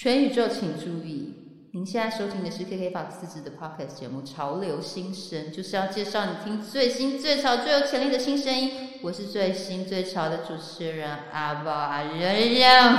[0.00, 1.34] 全宇宙请注意，
[1.72, 8.70] 您现在收听的是 KK Box 自制的 Podcast 节目《潮流新声》，就是要介绍你听最新、最潮、最有潜力的新声音。
[9.02, 12.94] 我是最新最潮的主持人阿宝阿仁仁。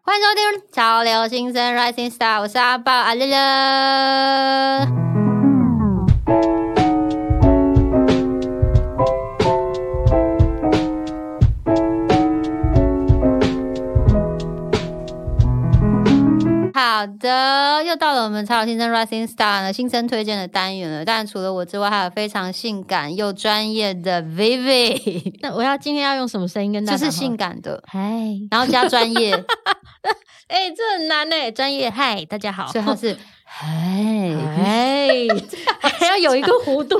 [0.00, 3.34] 欢迎收听《潮流新声 Rising Star》，我是阿宝阿仁仁。
[17.94, 21.04] 又到了我们超新生 Rising Star 呢新生推荐的单元了。
[21.04, 25.32] 当然，除了我之外，还有非常性感又专业的 Vivi。
[25.40, 26.98] 那我要今天要用什么声音跟大家？
[26.98, 28.00] 就是性感的，嗨，
[28.50, 29.32] 然后加专业。
[30.48, 32.66] 哎，这很难哎，专业嗨，大家好。
[32.72, 33.64] 最后是嗨
[34.56, 35.08] 嗨，
[35.78, 36.98] 还要有一个弧度。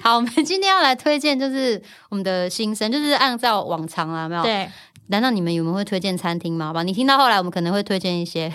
[0.00, 4.68] 好，我们今天要来推荐，就是我们的新生，就是按照往常啊，没有对。
[5.08, 6.66] 难道你们有没有会推荐餐厅吗？
[6.66, 8.52] 好吧，你听到后来，我们可能会推荐一些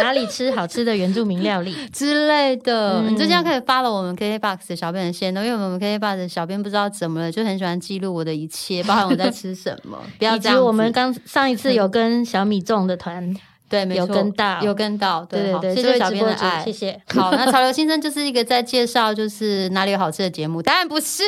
[0.00, 3.02] 哪里吃好吃的原住民料理 之类的。
[3.02, 9.98] 你就这样可以发了我们 KKBOX 的小编的线，因为我们 KKBOX 的小编不知道怎么了，就很喜欢记录我的一切，包含我在吃什么。
[10.18, 10.62] 不要这样。
[10.62, 13.34] 我们刚上一次有跟小米粽的团，
[13.68, 17.00] 对，有跟到，有跟到，对对对，谢谢小编的爱，谢谢。
[17.14, 21.22] 好，那潮流新生就是一个在介绍就是哪里有好吃的节目，当然不是。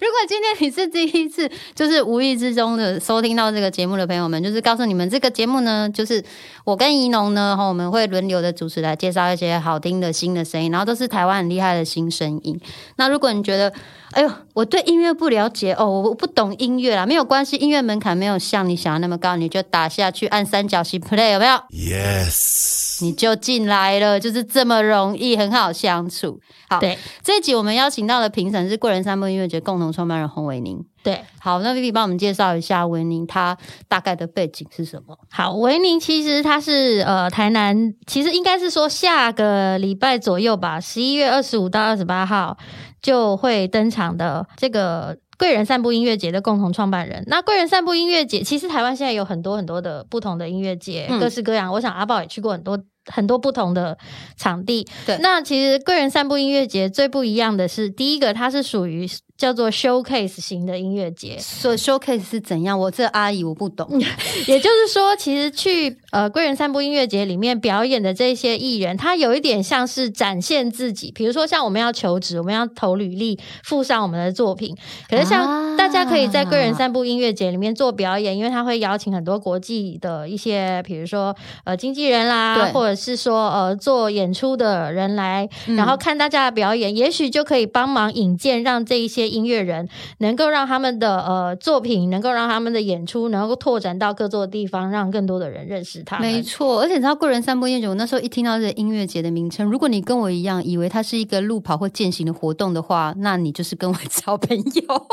[0.00, 6.22] 如果今天你是第一次，就是无意之中的收听到这个节目的朋友们，就是告诉你们，这个节目呢，就是
[6.64, 12.60] 我跟怡农呢，哈，我们会轮流的主持来介绍一些好听的新的声音，然后都是台湾很厉害的新声音。
[12.96, 13.72] 那如果你觉得，
[14.12, 26.40] 哎呦，我对音乐不了解哦，我不懂音乐啦，没有关系，音乐门槛没有像你想的那么高，你就打下去按三角形 play 有没有？Yes，你就进来了，就是这么容易，很好相处。
[26.68, 30.84] 好，对，这一集我们邀请到的评审是贵人三部音乐节共同创办人洪伟宁。
[31.04, 35.16] 对，好，那 Vivi 帮我们介绍一下维宁他大概的背景是什么？
[35.30, 42.58] 好，维宁其实他是呃台南，其实应该是说下个礼拜左右吧，十一月二十五到二十八号
[43.02, 47.24] 就会登场的这个贵人散步音乐节的共同创办人。
[47.26, 51.72] 那贵人散步音乐节，其实台湾现在有很多很多的不同的音乐节，各式各样。
[51.72, 52.78] 我想阿宝也去过很多。
[53.08, 53.96] 很多不同的
[54.36, 55.16] 场地，对。
[55.18, 59.06] 那其实贵人散步音乐节最不一样的是，第一个它是属于。
[59.36, 62.78] 叫做 showcase 型的音乐节，所以 showcase 是怎样？
[62.78, 63.86] 我这阿姨我不懂。
[64.48, 71.12] 也就是说，其实去呃贵人散步音乐节里面表演的这些艺人，他有一点像是展现自己。
[71.12, 74.74] 比如说，像我们要求职，我们要投履历，附上我们的作品。
[75.10, 85.46] 可是，像大家可以在贵人散步音乐节里面做表演，因为他会邀请很多国际的一些，比如说呃经纪人啦，或者是说呃做演出的人来，
[85.76, 89.25] 然后看大家的表演，也许就可以帮忙引荐，让这一些。
[89.28, 89.88] 音乐人
[90.18, 96.18] 能够让他们的呃作品，能够让他们的演出能够拓展到各座地方，让更多的人认识他。
[96.18, 105.06] 没错，而且你知道贵人散步音乐节，我那时候一听到这个音乐节的名称，如果你跟我一样以为它是一个路跑或践行的活动的话，那你就是跟我交朋 友。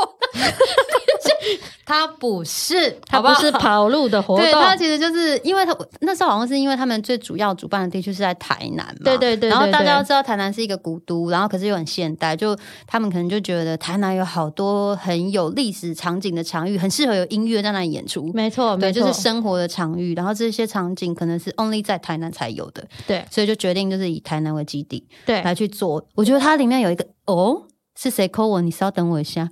[1.86, 26.06] 他不是，他不是跑路的活动，对他其实就是因为他那时候好像是因为他们最主要主办的地区是在台南嘛，对对对，然后大家都知道台南是一个古都，然后可是又很现代，就他们可能就觉得台南有好多很有历史场景的场域，很适合有音乐在那里演出，没错，对，就是生活的场域，然后这些场景可能是 only 在台南才有的，对，所以就决定就是以台南为基地，对，来去做。
[26.14, 27.66] 我觉得它里面有一个哦，
[27.96, 28.60] 是谁 call 我？
[28.60, 29.48] 你稍等我一下。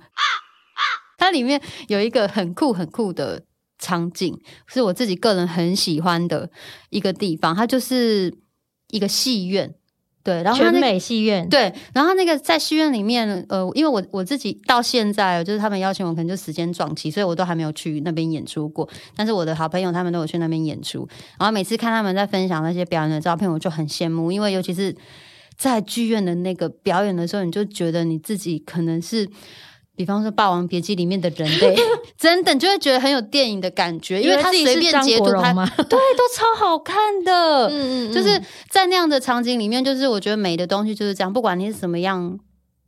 [1.17, 3.43] 它里面有一个很酷很酷的
[3.79, 4.37] 场景，
[4.67, 6.49] 是我自己个人很喜欢的
[6.89, 7.55] 一个地方。
[7.55, 8.37] 它就是
[8.89, 9.73] 一个戏院，
[10.23, 18.87] 对，然后全美戏院，对，然后那个在戏院里面，呃，因为我我自己到现在，就是他们邀请我，可能就时间撞期，所以我都还没有去那边演出过。
[19.15, 21.05] 但是我的好朋友他们都有去那边演出，
[21.37, 24.95] 然后每次看他们在分享那些表演的照片，我就很羡慕，因为尤其是
[25.57, 29.29] 在剧院的那个表演的时候，你就觉得你自己可能是。
[29.95, 31.75] 比方说《霸王别姬》里面的人类，
[32.17, 35.53] 真的就会觉得很有电影的感觉，因为他随便截图拍，
[35.83, 37.67] 对，都超好看的。
[37.71, 42.39] 嗯嗯，就是在那样的场景里面，就是我觉得美的东西就是这样，不管你是什么样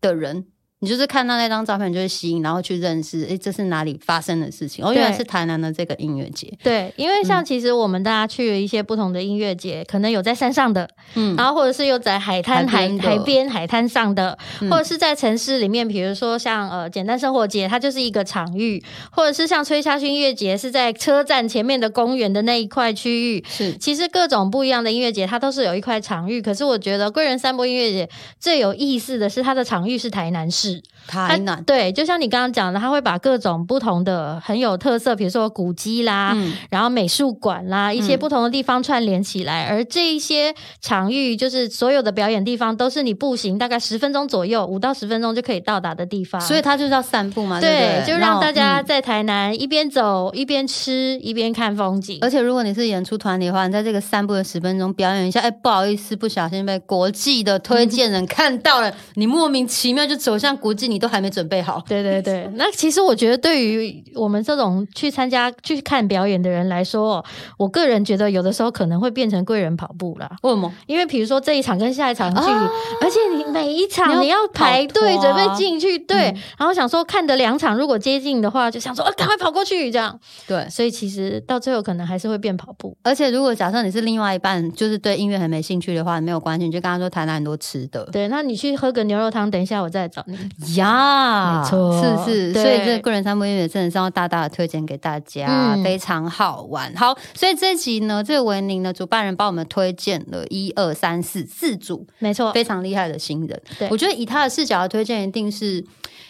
[0.01, 0.45] 的人。
[0.81, 4.85] 你就是看到那张照片，就会吸引，然后去认识，哎，这是哪里发生的事情？
[4.85, 6.53] 哦，原来是台南的这个音乐节。
[6.61, 14.37] 对，因为像其实我们大家去了一些不同的音乐节，可能有在山上的，嗯，然后或者是有在海滩、海海边、海滩上的，
[14.69, 23.43] 或者是在城市里面，比如说像呃简单生活节，它就是一个场域，或者是像吹下去音乐节，是在车站前面的公园的那一块区域。
[23.47, 26.41] 是，其实各种不一样的音乐节，它都是有一块场域。
[26.41, 30.64] 可是我觉得贵人三波音乐节最有意思的是它的场域是台南市。
[30.65, 30.81] 是。
[31.07, 46.39] 台南对，就像你刚刚讲的，他会把各种不同的很有特色，比如说古迹啦，嗯然后美术馆啦，一些嗯不同的地方串联起来，而这一些场域，就是所有的表演地方，都是你步行大概十分钟左右，五到十分钟就可以到达的地方。
[46.41, 48.13] 所以它就是要散步嘛，对不对，对？
[48.13, 52.17] 就让大家嗯在台南一边走一边吃一边看风景。
[52.21, 61.83] 而且如果你是演出团体的话，你在这个散步的十分钟表演一下，哎，不好意思，不小心被国际的推 荐人看到了，你莫名其妙就走向国际，你都还没准备好。
[61.89, 67.23] 对对对， 那其实我觉得对于我们这种去参加、去看表演的人来说，
[67.57, 70.31] 我个人觉得有的时候可能会变成贵人跑步啦。
[70.43, 70.71] 为什么？
[70.87, 72.71] 因为比如说这一场跟下一场距离，啊
[73.01, 82.95] 而且你每一场你要排队准备啊进去，对，嗯然后想说看的两场如果接近的话，就想说啊赶快跑过去这样，对，所以其实到最后可能还是会变跑步。
[83.03, 88.05] 而且如果假设你是另外一半，就是对音乐很没兴趣的话，没有关系，你就跟他说台南很多吃的。
[88.11, 90.37] 对，那你去喝个牛肉汤，等一下我再找你。
[90.75, 92.01] 呀，没错。
[92.25, 95.83] 是是，所以这个个人三部音乐真的是要大大的推荐给大家，嗯。
[95.83, 96.93] 非常好玩。
[96.95, 103.61] 好，所以这一集呢，这个维宁的主办人帮我们推荐了一二三四四组没错，非常厉害的新人。
[103.77, 103.87] 对。
[103.89, 105.85] 我觉得以他的视角的推荐，一定是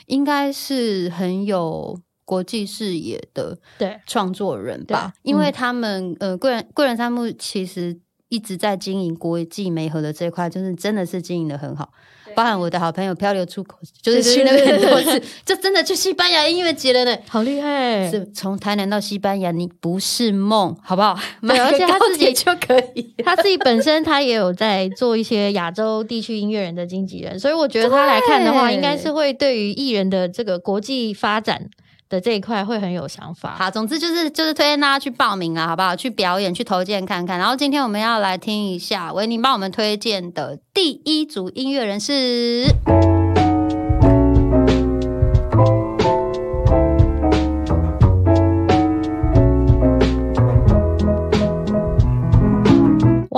[0.07, 3.99] 应该是很有国际视野的对。
[4.05, 7.97] 创作人吧，因为他们、呃贵人贵人三木其实
[8.29, 11.91] 一直在经营国际媒合的这一块，就是真的是经营的很好。
[12.35, 17.17] 包含我的好朋友漂流出口，就是去那边很多次，就 真的去西班牙音乐节了呢。
[17.27, 21.17] 好厉害，是从台南到西班牙，你不是梦，好不好？
[21.41, 23.13] 对而且他自己就可以。
[23.23, 31.69] 他自己本身他也有在做一些亚洲地区音乐人的经纪人，所以我觉得他来看的话，应该是会对于艺人的这个国际发展
[32.09, 33.55] 的这一块会很有想法。
[33.57, 35.95] 好，总之就是就是推荐大家去报名啊，好不好？
[35.95, 37.37] 去表演，去投件看看。
[37.39, 43.25] 然后今天我们要来听一下维尼帮我们推荐的第一组音乐人是。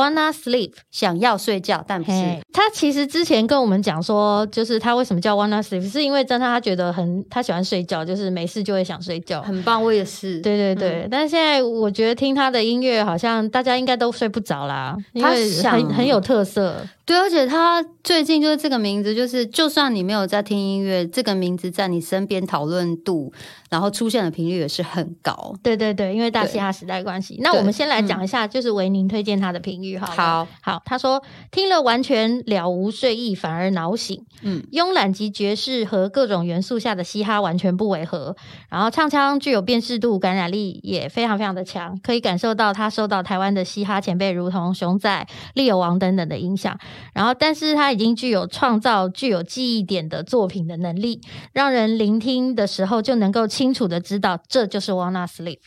[0.08, 2.18] Wanna Sleep，想要睡觉，但不是，
[2.54, 9.42] 他其实之前跟我们讲说，就是他为什么叫 Wanna Sleep，是因为真的他觉得很他喜欢睡觉，就是没事就会想睡觉。
[9.42, 10.40] 很棒，我也是。
[10.40, 16.76] 对对对，但是现在我觉得听他的音乐，好像大家应该都睡不着啦，因他为想很很有特色。
[17.08, 23.32] 对，而且他最近就是这个名字，就是就算你没有在听音乐，这个名字在你身边讨论度，
[23.70, 25.56] 然后出现的频率也是很高。
[25.64, 27.40] 对对对，因为大嘻哈时代关系。
[27.40, 30.14] 那我们先来讲一下，就是维宁推荐他的评语好了。
[30.14, 34.26] 好，好，他说听了完全了无睡意，反而脑醒。
[34.42, 38.36] 嗯，慵懒及爵士和各种元素下的嘻哈完全不违和，
[38.70, 46.78] 然后唱腔具有辨识度，感染力也非常非常的强，可以感受到他受到台湾的嘻哈前辈如同熊仔、利友王等等的影响。
[47.14, 51.22] 然后，但是他已经具有创造具有记忆点的作品的能力，
[51.54, 55.60] 让人聆听的时候就能够清楚的知道这就是 Wanna Sleep。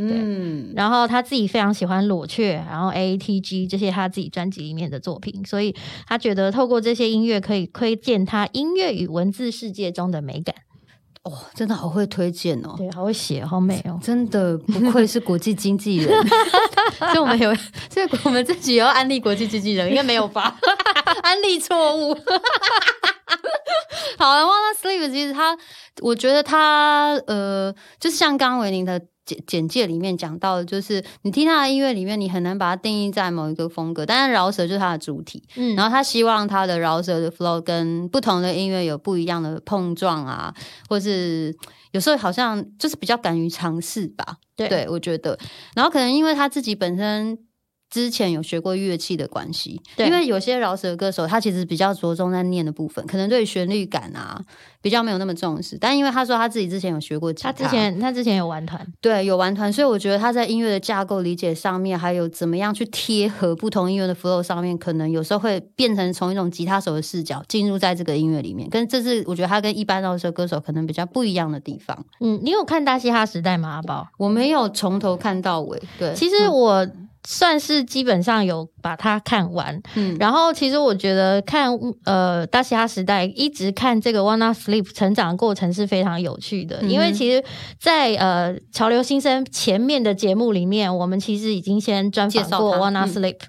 [0.00, 5.74] 嗯，然后他自己非常喜欢裸雀，然后 A T G 这些他自己专辑里面的作品，所以
[6.06, 10.54] 他觉得透过这些音乐可以窥见他音乐与文字世界中的美感。
[11.22, 12.74] 哦，真的好会推荐哦。
[12.76, 13.98] 对，好会写，好美哦。
[14.02, 16.08] 真的不愧是国际经纪人，
[16.98, 17.54] 所以我们有，
[17.90, 20.56] 所以我们自己也要安利国际经纪人，应该没有吧？
[21.22, 22.16] 安利错误。
[24.18, 25.56] 好了，Wanna Sleep 其实他，
[26.02, 40.52] 我觉得他呃，就是像刚刚维宁的简简介里面讲到的，就是你听他的音乐里面，你很难把它定义在某一个风格，但是饶舌就是他的主体，嗯然后他希望他的饶舌的 flow 跟不同的音乐有不一样的碰撞啊，
[40.88, 41.54] 或是
[41.92, 44.36] 有时候好像就是比较敢于尝试吧。
[44.56, 45.38] 对我觉得，
[45.76, 47.38] 然后可能因为他自己本身。
[47.90, 54.40] 之前有学过乐器的关系，对因为有些饶舌歌手他其实比较着重在念的部分，可能对旋律感啊
[54.82, 55.78] 比较没有那么重视。
[55.80, 72.04] 但因为他说他自己之前有学过吉他，他之前他之前有玩团，对，有玩团，所以我觉得他在音乐的架构理解上面，还有怎么样去贴合不同音乐的 flow 上面，可能有时候会变成从一种吉他手的视角进入在这个音乐里面，跟这是我觉得他跟一般饶舌歌手可能比较不一样的地方。
[72.20, 73.76] 嗯，你有看大嘻哈时代吗？
[73.76, 74.06] 阿宝？
[74.18, 76.86] 我没有从头看到尾，对，其实我
[77.30, 81.68] 算是基本上有把它看完，嗯，然后其实我觉得看
[82.06, 87.44] 呃大嘻哈时代一直看这个 Wanna Sleep 成长的过程是非常有趣的，嗯因为其实
[87.78, 93.08] 在，呃潮流新生前面的节目里面，我们其实已经先专访过 Wanna 嗯。
[93.12, 93.40] Sleep，、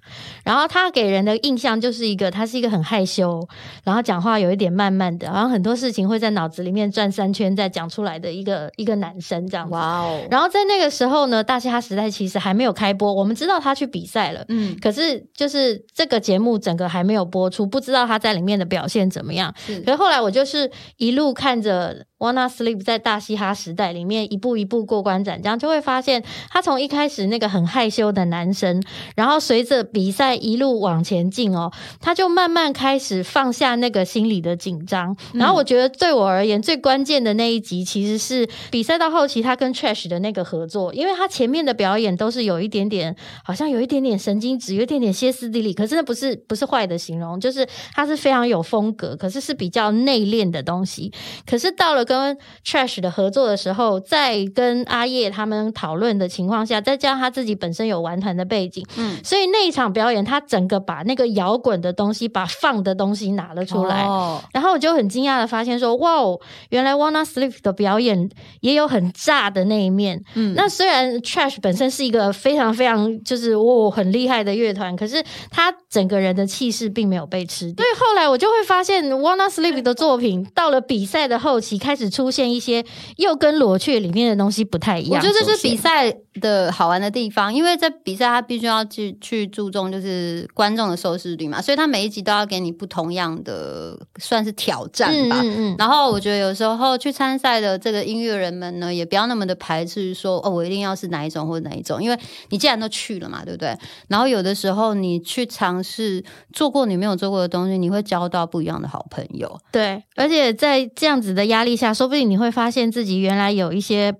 [0.43, 3.47] 然后他给人的印象就是一个他是一个很害羞，
[3.85, 9.73] 然后讲话有一点慢慢的，然后很多事情会在脑子里面转三圈再讲出来的一个一个男生这样子。
[9.73, 14.43] 哇哦，然后在那个时候呢，大嘻哈时代其实还没有开播，我们知道他他去比赛了。
[14.49, 19.53] 嗯，可是就是这个节目整个还没有播出，不知道他在里面的表现怎么样。
[19.65, 28.81] 是可是后来我就是一路看着 Wanna Sleep 在大嘻哈时代里面一步一步过关斩将，就会发现他从一开始那个很害羞的男生，
[29.15, 35.15] 然后随着比赛一路往前进哦，他就慢慢开始放下那个心里的紧张。
[35.33, 51.11] 然后我觉得对我而言最关键的那一集，其实是比赛到后期他跟 Trash 的那个合作，因为他前面的表演都是有一点点，好像有一点点神经质，有一点点歇斯底里，可是那不是不是坏的形容，就是他是非常有风格，可是是比较内敛的东西。
[51.45, 64.03] 可是到了跟 Trash 的合作的时候，在跟阿叶他们讨论的情况下，再加上他自己本身有玩团的背景，嗯所以那一场表演，他整个把那个摇滚的东西，把放的东西拿了出来。
[64.03, 66.39] 哦然后我就很惊讶的发现说，哇哦，
[66.69, 68.29] 原来 Wanna Sleep 的表演
[68.61, 70.21] 也有很炸的那一面。
[70.35, 77.83] 嗯那虽然 Trash 本身是一个非常非常就是哦很厉害的乐团，可是他整个人的气势并没有被吃掉。
[77.83, 82.83] 所以后来我就会发现 Wanna Sleep 的作品到了比赛的后期，开始出现一些
[83.17, 85.21] 又跟裸雀里面的东西不太一样。
[85.21, 95.39] 我觉得这是比赛的好玩的地方，因为在比赛他必须要去去注重就是观众的收视率嘛，所以他每一集都要给你不同样的算是挑战吧。
[95.41, 102.17] 嗯嗯嗯，然后我觉得有时候去参赛的这个音乐人们呢，也不要那么的排斥说哦，我一定要是哪一种或者哪一种，因为
[102.49, 103.77] 你既然都去了嘛，对不对？
[104.07, 109.59] 然后有的时候你去尝试做过你没有做过的东西，你会交到不一样的好朋友。
[109.71, 114.15] 对，而且在这样子的压力下，说不定你会发现自己原来有一些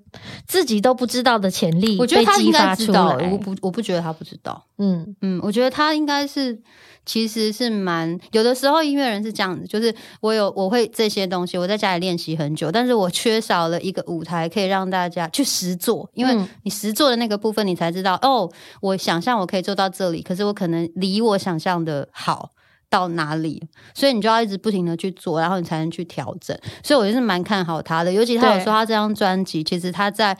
[0.47, 3.37] 自己都不知道的潜力，我觉得他应该知道，我。
[3.37, 4.65] 不我不觉得他不知道。
[4.79, 6.59] 嗯，嗯，我觉得他应该是，
[7.05, 18.51] 其实是蛮有的时候音乐人是这样子，就是我有我会这些东西，我在家里练习很久，但是我缺少了一个舞台可以让大家去实做，因为嗯你实做的那个部分，你才知道哦，
[18.81, 22.51] 我想象我可以做到这里，可是我可能离我想象的好。
[22.91, 23.61] 到哪里，
[23.93, 26.57] 所以你就要一直不停的去做，然后你才能去调整。
[26.83, 30.35] 所以我就是蛮看好他的，尤其他有说他这张专辑，其实他在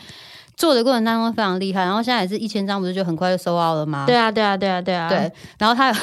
[0.60, 4.04] 做的过程当中非常厉害，然后现在也是一千张，不是就很快就收到了吗？
[4.06, 5.94] 对啊，对啊，对啊，对啊，对，然后他有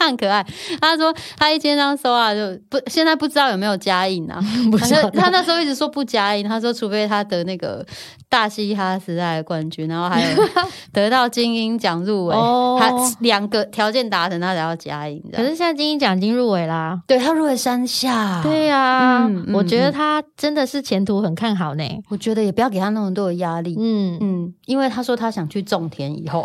[0.00, 0.44] 他很可爱，
[0.80, 2.40] 他说他一千张收啊，就
[2.70, 4.40] 不现在不知道有没有加印啊？
[4.72, 7.84] 不他晓得他那时候一直说不加印，他说除非他得那个
[8.30, 10.28] 大嘻哈时代的冠军，然后还有
[10.90, 12.90] 得到金鹰奖入围，哦他
[13.20, 15.22] 两个条件达成，他才要加印。
[15.32, 16.98] 可是现在金鹰奖已经入围啦。
[17.06, 21.84] 对他入围山下，对呀、嗯嗯我觉得他真的是前途很看好呢。
[22.08, 23.76] 我觉得也不要给他那么多的压力。
[23.78, 26.44] 嗯，嗯，因为他说他想去种田以后，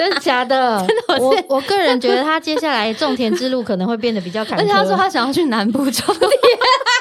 [0.00, 0.82] 真的假的？
[1.20, 4.62] 我我个人觉得他接下来种田之路可能会变得比较坎坷。
[4.62, 6.30] 而且他说他想要去南部种田。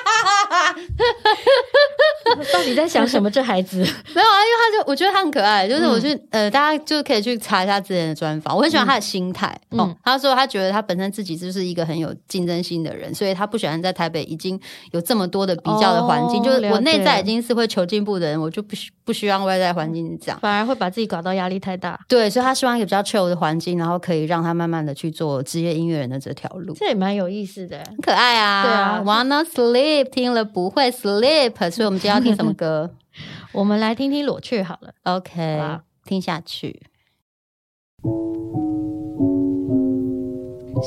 [2.54, 3.30] 到底在想什么？
[3.30, 3.78] 这孩子，
[4.16, 9.96] 没有啊，因为他就我觉得他很可爱，就是我去、呃，大家就可以去查一下之前的专访，我很喜欢他的心态、嗯哦。
[10.04, 14.60] 他说他觉得他本身自己就是一个很有竞争心的人，所以他不喜欢在台北已经
[14.92, 20.40] 有这么多的比较的环境，哦就是我内在已经是会求进步的人，我就不需不希望外在环境是这样。
[20.40, 22.00] 反而会把自己搞到压力太大。
[22.08, 26.74] 对，所以他希望一个比较 chill 的环境，然后可以让他慢慢的去做职业音乐人的这条路。
[26.76, 27.78] 这也蛮有意思的。
[27.88, 32.90] 很可爱啊，对啊，Wanna sleep 听了不会 sleep，所以我们今天要听什么歌
[33.52, 34.94] 我们来听听裸去好了。
[35.04, 36.82] ？OK，好听下去。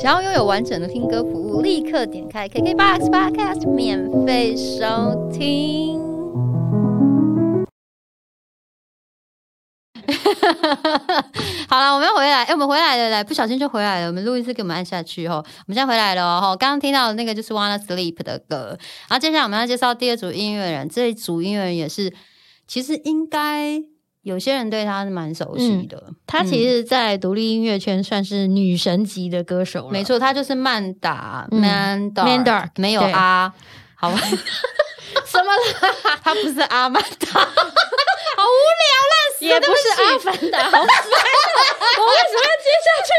[0.01, 6.12] 想要拥有完整的听歌服务，立刻点开 KKBOX Podcast 免费收听。
[11.69, 14.07] 好了，我们要回来，哎、我们回来了，来，不小心就回来了。
[14.07, 16.55] 我们录一次，给我们按下去吼，我们现在回来了哦。
[16.59, 18.77] 刚刚听到的那个就是 Wanna Sleep 的歌，
[19.09, 22.13] 然后接下来我们要介绍第二组音乐人，这一组音乐人也是，
[22.67, 23.81] 其实应该
[24.21, 26.01] 有些人对他是蛮熟悉的。
[26.27, 29.91] 她其实，在独立音乐圈算是女神级的歌手了。
[29.91, 31.61] 没错，他就是曼达、嗯
[32.13, 33.53] Mandar 没有对啊，
[33.95, 34.17] 好吧，
[35.25, 36.17] 什么啦？
[36.23, 37.47] 他不是阿曼达。
[39.47, 40.87] 也不是阿凡达，好烦啊！
[41.99, 43.11] 我为什么要接下去？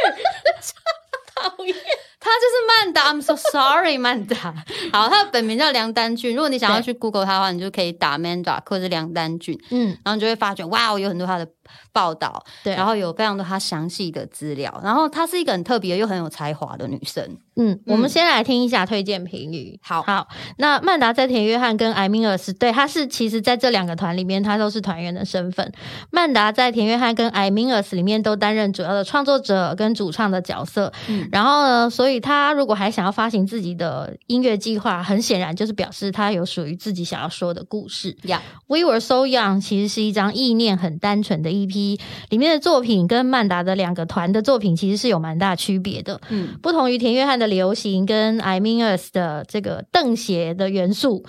[1.35, 1.75] 讨厌。
[2.21, 4.55] 他就是曼达，I'm so sorry，曼达。
[4.93, 6.35] 好，他的本名叫梁丹俊。
[6.35, 11.47] 如果你想要去 Google 他的话，你就可以打 Manda 或者是梁丹俊，嗯，然后你就会发觉，哇，有很多他的
[11.93, 12.75] 报道，对。
[12.75, 14.81] 然后有非常多她详细的资料。
[14.83, 17.39] 然后她是一个很特别又很有才华的女生。
[17.57, 19.79] 嗯，我们先来听一下推荐评语。
[19.83, 20.27] 好好，
[20.59, 25.73] 那曼达在田约翰跟艾米尔斯，对，她是其实在这两个团里面，她都是团员的身份。
[26.11, 30.93] 曼达在田约翰跟艾米尔斯里面都担任主要的创作者跟主唱的角色。
[31.09, 38.17] 嗯然后呢，所以她如果还想要发行自己的音乐计划，很显然就是表示她有属于自己想要说的故事。
[38.25, 46.21] 呀 We Were So Young 其实是一张意念很单纯的 EP 里面的作品跟曼达的两个团的作品其实是有蛮大区别的。
[46.29, 51.25] 嗯，不同于田约翰的流行跟 I Mean Us 的这个邓鞋的元素。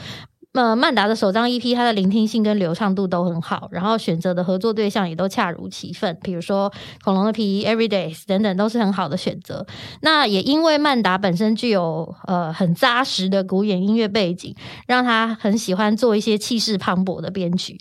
[0.53, 6.71] 呃，曼达的首张 EP，它的聆听性跟流畅度都很好，然后选择的合作对象也都恰如其分，比如说
[7.03, 9.67] 恐龙的皮、Everydays 等等，都是很好的选择。
[9.99, 14.55] 那也因为曼达本身具有呃很扎实的古典音乐背景，
[14.87, 17.77] 让他很喜欢做一些气势磅礴的编曲。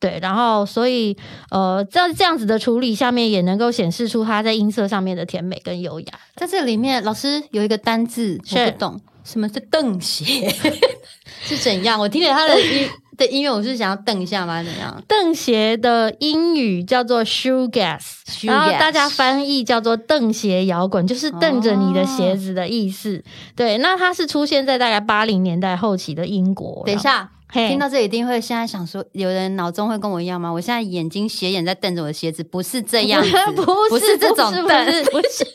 [0.00, 1.16] 对，然后所以
[1.50, 6.06] 呃，在这样子的处理下面，也能够显示出它在音色上面的甜美跟优雅。
[6.36, 10.48] 在这里面，老师有一个单字是我不懂，什么是瞪鞋？
[11.42, 11.98] 是怎样？
[11.98, 14.62] 我听了他的音的音乐，我是想要瞪一下吗？
[14.62, 15.02] 怎样？
[15.08, 23.24] 邓鞋的英语叫做 shoe gas，Shoe 然后 gas 大家翻译叫做瞪鞋摇滚，就是瞪着你的鞋子的意思。
[23.56, 26.84] 对，那它是出现在大概八零年代后期的英国。
[26.86, 30.50] 等一下，嘿，听到这一定会现在想说，有人脑中会跟我一样吗？
[30.50, 35.46] 我现在眼睛斜眼在瞪着我的鞋子，不是这样子，不 不是这种是不是不是。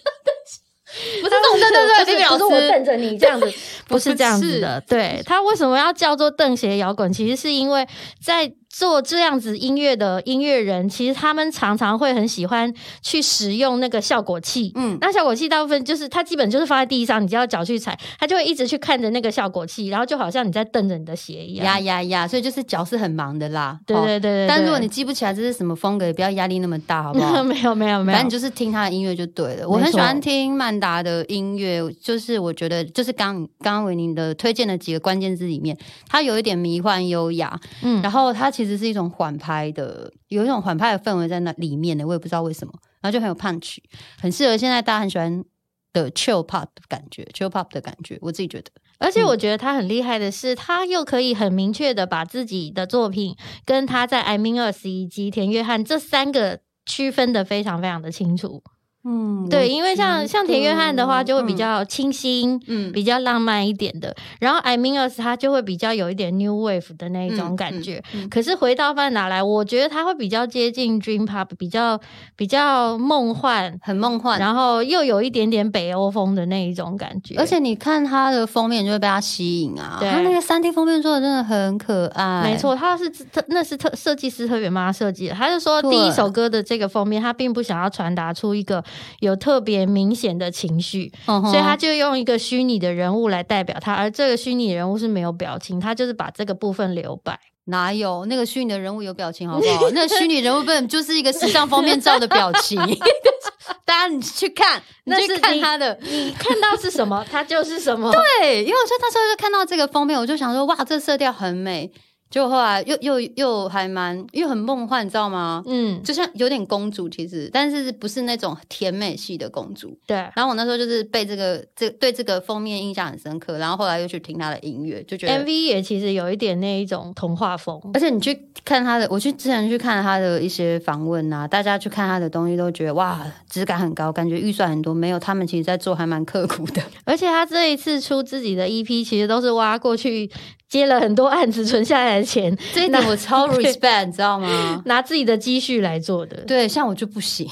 [0.93, 1.71] 不是这种瞪，
[2.05, 3.51] 对对对，不是老师我瞪着你这样子，
[3.87, 4.79] 不是这样子的。
[4.81, 7.11] 对他为什么要叫做瞪鞋摇滚？
[7.11, 7.87] 其实是因为
[8.23, 14.71] 在做这样子音乐的音乐人，其实他们常常会很喜欢去使用那个效果器。
[14.73, 21.65] 嗯那效果器大部分就是它基本就是放在地上，你只要脚去踩，它就会一直去看着那个效果器，然后就好像你在瞪着你的鞋一样。
[21.67, 22.27] 呀呀呀！
[22.27, 23.77] 所以就是脚是很忙的啦。
[23.85, 27.43] 对哦对对但如果你记不起来这是什么风格，也不要压力那么大，好不好？
[27.45, 29.69] 没有没有没有，反正你就是听他的音乐就对了。
[29.69, 35.77] 我很喜欢听曼达的音乐，就是我觉得就是刚刚刚维宁的推荐的几个关键字里面，
[36.07, 43.77] 它有一点迷幻优雅，嗯然后它其实是一种缓拍的，有一种缓拍的氛围在那里面的，我也不知道为什么，然后就很有 punch，
[44.19, 45.43] 很适合现在大家很喜欢
[45.91, 48.71] 的 chill pop 的感觉，chill pop 的感觉，我自己觉得。
[48.99, 58.63] 而且我觉得他很厉害的是，他又可以很明确的把自己的作品跟他在 I Mean Us 以及田约翰这三个区分的非常非常的清楚。
[59.05, 64.15] 嗯对，因为像像田约翰的话，就会比较清新，嗯比较浪漫一点的。
[64.39, 68.01] 然后 I Mean Us 他就会比较有一点 New Wave 的那一种感觉。
[68.13, 71.99] 嗯嗯嗯可是回到范达来，我觉得他会比较接近 Dream Pop，比较
[72.35, 74.39] 比较梦幻，很梦幻。
[74.39, 77.35] 然后又有一点点北欧风的那一种感觉。
[77.37, 79.97] 而且你看他的封面，就会被他吸引啊！
[79.99, 85.33] 对它那个三 D 封面做的真的很可爱，没错，他是特那是特设计师特别帮他设计的。
[85.35, 88.83] 他就说，第一首歌的这个封面，他并不想要传达出一个
[89.19, 97.39] 有特别明显的情绪，所以他就用一个虚拟的人物来代表他，而这个虚拟人物是没有表情，他就是把这个部分留白。
[97.65, 99.89] 哪有那个虚拟的人物有表情，好不好？
[99.95, 102.77] 那个虚拟人物根本就是一个时尚封面照的表情。
[103.85, 105.97] 大家你去看，那是看他的。
[106.01, 108.11] 你看到是什么，他就是什么。
[108.11, 111.89] 对，因为我说那时候就看到这个封面，我就想说，哇，这色调很美。
[112.33, 115.61] 结果后来又又又还蛮又很梦幻，你知道吗？
[115.67, 119.95] 嗯，就像有点公主，其实，但是不是那种甜美系的公主。
[120.07, 127.79] 对，然后我那时候就是被这个这对这个封面印象很深刻，然后后来又去听他的音乐，就觉得 MV 也其实有一点那一种童话风。
[127.93, 134.91] 而且你去看他的，我去之前去看他的一些访问啊，大家去看他的东西都觉得哇，质感很高，感觉预算很多。
[134.91, 136.81] 没有，他们其实在做还蛮刻苦的。
[137.05, 140.31] 而且他这一次出自己的 EP，其实都是挖过去
[140.73, 144.81] 接了很多案子存下来的钱，这一点我超 respect，你知道吗？
[144.85, 146.35] 拿自己的积蓄来做的。
[146.49, 147.47] 对，像 我就不行，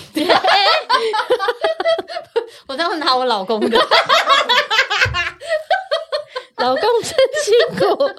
[2.66, 3.80] 我都要拿我老公的。
[6.58, 8.10] 老公真辛苦，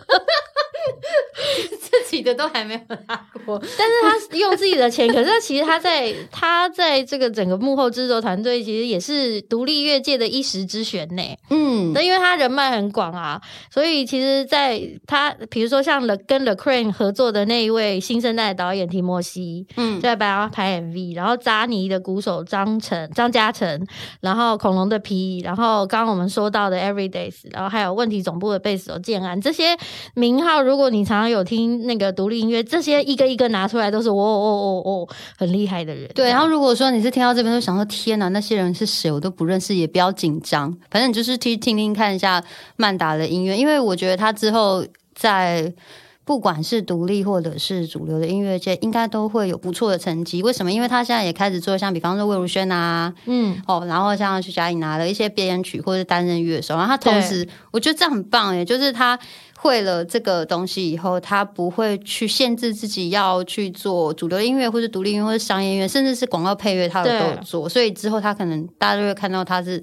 [1.81, 3.59] 自己的都还没有拉过。
[3.79, 3.95] 但是
[4.31, 11.23] 他用自己的钱，可是他其实他在他在这个整个幕后制作团队，其实也是独立乐界的一时之选呢。
[11.51, 13.41] 嗯那因为他人脉很广啊，
[13.71, 23.87] 所以其实在他比如说像了跟 The Crane 合作的那一位新生代导演提莫西，嗯在帮他拍 MV，然后扎尼的鼓手张晨张嘉诚，
[24.21, 29.77] 然后恐龙的皮，然后刚刚我们说到的 Everydays，然后还有问题总部的贝斯手建安，这些
[30.15, 36.11] 名号，如果你常常有听那个独立音乐，这些一个一个拿出来都是哦哦哦哦很厉害的人。
[36.15, 39.11] 对，然后如果说你是听到这边就想说天哪，那些人是谁？
[39.11, 42.43] 我都不认识，也不要紧张，反正你就是听听听看一下
[42.77, 45.73] 曼达的音乐，因为我觉得他之后在。
[46.25, 50.41] 不管是独立或者是主流的音乐界，应该都会有不错的成绩。
[50.43, 50.71] 为什么？
[50.71, 59.19] 因为他现在也开始做像比方说魏如萱啊，嗯，哦，然后像徐佳莹拿了一些编曲或者担任乐手，然后他同时，我觉得这样很棒诶，就是他
[59.59, 67.69] 会了这个东西以后，他不会去限制自己要去做主流音乐或者独立音乐或者商业音乐，甚至是广告配乐，他都对有做。
[67.69, 69.83] 所以之后他可能大家就会看到他是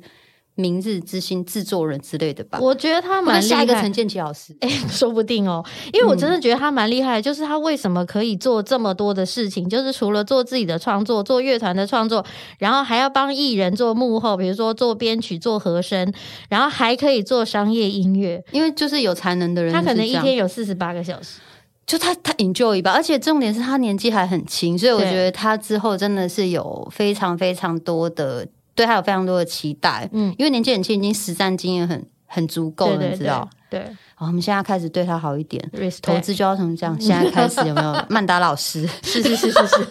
[0.59, 2.59] 明日之星制作人之类的吧。
[2.61, 3.81] 我觉得他蛮或者下一个厉害。
[3.81, 12.25] 陈建奇老师， 哎、说不定哦，因为我真的觉得他蛮厉害的，就是他为什么可以做这么多的事情，就是除了做自己的创作、做乐团的创作，
[12.57, 16.13] 然后还要帮艺人做幕后，比如说做编曲、做和声，
[16.49, 18.43] 然后还可以做商业音乐。
[18.51, 21.39] 因为就是有才能的人，他可能一天有四十八个小时，
[21.85, 28.47] 就他他 enjoy 吧，而且重点是他年纪还很轻，所以我觉得他之后真的是有非常非常多的
[28.79, 33.49] 对他有非常多的期待，嗯，因为年纪很轻，已经实战经验很很足够了，你知道？
[33.69, 38.05] 对好，我们现在开始对他好一点，对投资就要从这样，现在开始有没有？
[38.07, 39.87] 曼达老师，是是是是是，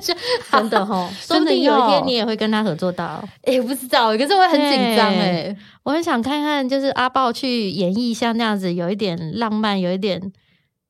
[0.50, 3.22] 真的哈，说不定有一天你也会跟他合作到。
[3.42, 5.54] 哎、不知道，可是我很紧张哎。
[5.82, 10.32] 我很想看看，就是阿豹去演绎像那样子，有一点浪漫，有一点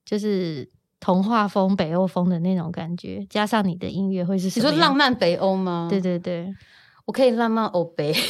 [0.05, 4.73] 就是童话风、北欧风的那种感觉，加上你的音乐会是什你说？
[4.73, 5.87] 浪漫北欧吗？
[5.91, 6.53] 对，对对，
[7.09, 8.15] 我可以浪漫欧北。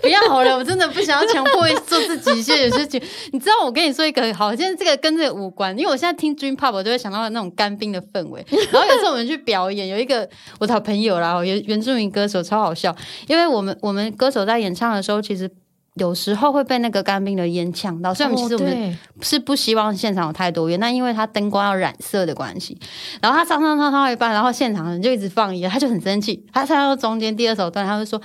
[0.00, 3.02] 不要好了，我真的不想要强迫做自己一些事情。
[3.32, 8.46] 你知道，我跟你说一个好，现在这个跟这个无关，因为我现在听 Dream Pop，我就会想到那种干冰的氛围。
[8.70, 10.28] 然后有时候我们去表演，有一个
[10.60, 12.94] 我的好朋友啦，原原住民歌手超好笑，
[13.26, 15.50] 因为我们我们歌手在演唱的时候，其实。
[15.96, 22.78] 有时候会被那个干冰的烟呛到，所以我们其实我们是不希望现场有太多烟，但因为它灯光要染色的关系，
[23.20, 26.46] 然后他唱唱唱唱到一半，然后现场人就一直放烟，他就很生气。
[26.52, 28.20] 他唱到中间第二首段，他就说：“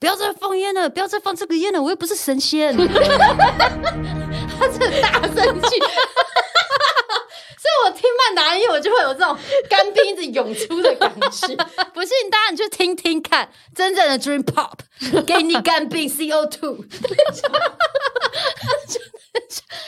[0.00, 2.74] 不要再放烟了，不要再放这个烟了，我又不是神仙。”
[4.58, 5.76] 他真的大生气。
[7.66, 9.36] 所以我听曼达音乐，我就会有这种
[9.68, 11.48] 干冰一直涌出的感觉。
[11.92, 14.78] 不信，大家你去听听看，真正的 Dream Pop，
[15.26, 16.76] 给你干冰 CO two。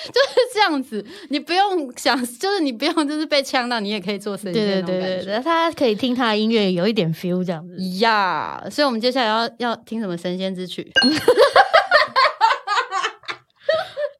[0.08, 5.00] 就是这样子，你不用想，就是你不用就是被呛到，你也可以做神仙对对。
[5.00, 7.76] 对对对，他可以听他的音乐，有一点 feel 这样子。
[8.00, 10.90] 呀所以我们接下来要要听什么神仙之曲？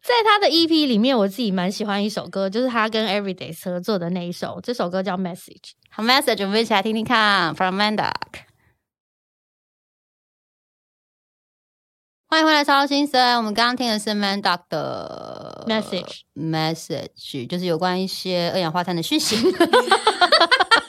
[0.09, 5.73] 在他的 EP 里面，我自己蛮喜欢一首歌，就是他跟 Everyday 合作的那一首，这首歌叫 Message。
[5.91, 8.15] 好，message，我们一起来听听看，From Mandak。
[12.31, 13.37] 欢迎回来，超新生。
[13.37, 19.37] 我们刚刚听的是 Mandak 的 Message message，就是有关一些二氧化碳的讯息。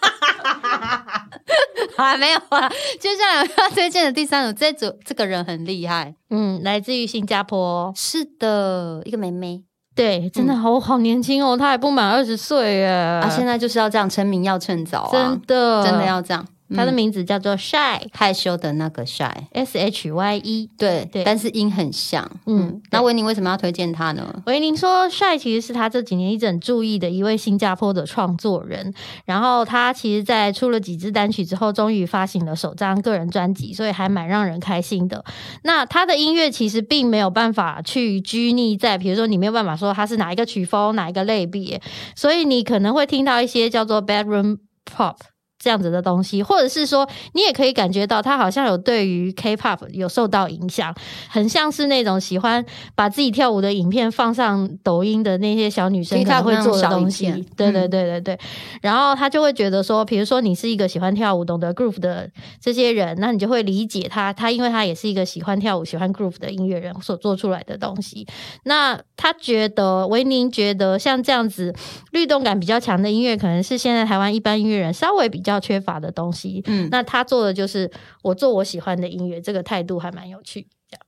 [1.99, 2.69] 好了，没有啊。
[2.97, 9.61] 接下来我要推荐的第三组，这组这个人很厉害，嗯，来自于新加坡，是的，一个妹妹
[9.93, 16.45] 对，真的好、好年轻哦，她还不满二十岁耶，啊，现在就是要这样，成名要趁早啊，真的真的，要这样。
[16.75, 20.69] 他的嗯名字叫做 Shy 害羞的那个 shy，S H Y E。
[20.77, 22.29] 对对但是音很像。
[22.45, 24.43] 嗯嗯，那维尼为什么要推荐他呢？
[24.45, 28.93] 维尼说，Shy 其实是他这几年一直很注意的一位新加坡的创作人。
[29.25, 35.23] 然后他其实，在出了几支单曲之后，终于发行了首张个人专辑，所以还蛮让人开心的。
[35.63, 41.81] 那他的音乐其实并没有办法去拘泥在，比如说你没有办法说他是哪一个曲风、哪一个类别，
[42.15, 45.15] 所以你可能会听到一些叫做 bedroom pop。
[45.59, 50.95] 这样子的东西，或者是说，你也可以感觉到他好像有对于 K-pop 有受到影响，
[51.27, 57.29] 很像是那种喜欢把自己跳舞的影片放上抖音的那些小女生 TikTok 可能会做的东西。
[57.57, 58.39] 对对嗯对对对。
[58.81, 62.29] 然后他就会觉得说，比如说你是一个喜欢跳舞、懂得 groove 的
[62.61, 68.25] 这些人，那你就会理解他，他因为他也是一个喜欢跳舞、喜欢 groove 的音乐人所做出来的东西。
[68.63, 71.73] 那他觉得维宁觉得像这样子
[72.11, 76.61] 律动感比较强的音乐，可能是现在台湾一般音乐人稍微比较缺乏的东西。
[76.67, 77.89] 嗯，那他做的就是
[78.21, 80.67] 我做我喜欢的音乐，这个态度还蛮有趣。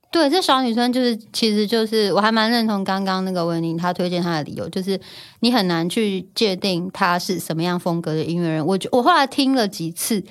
[0.09, 4.97] 对，这小女生就是，其实就是我还蛮认同刚刚那个文宁她推荐她的理由，就是
[5.41, 8.65] 你很难去界定她是什么样风格的音乐人。
[8.65, 10.23] 我觉我后来听了几次，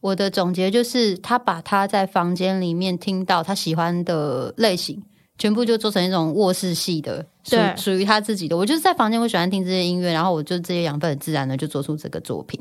[0.00, 5.02] 我的总结就是，她把她在房间里面听到她喜欢的类型。
[5.40, 8.56] 全部就做成一种卧室系的，属对属于她自己的。
[8.56, 12.60] 我就是在房间，我喜欢听这些音乐，然后我就这些养分很自然的就做出这个作品。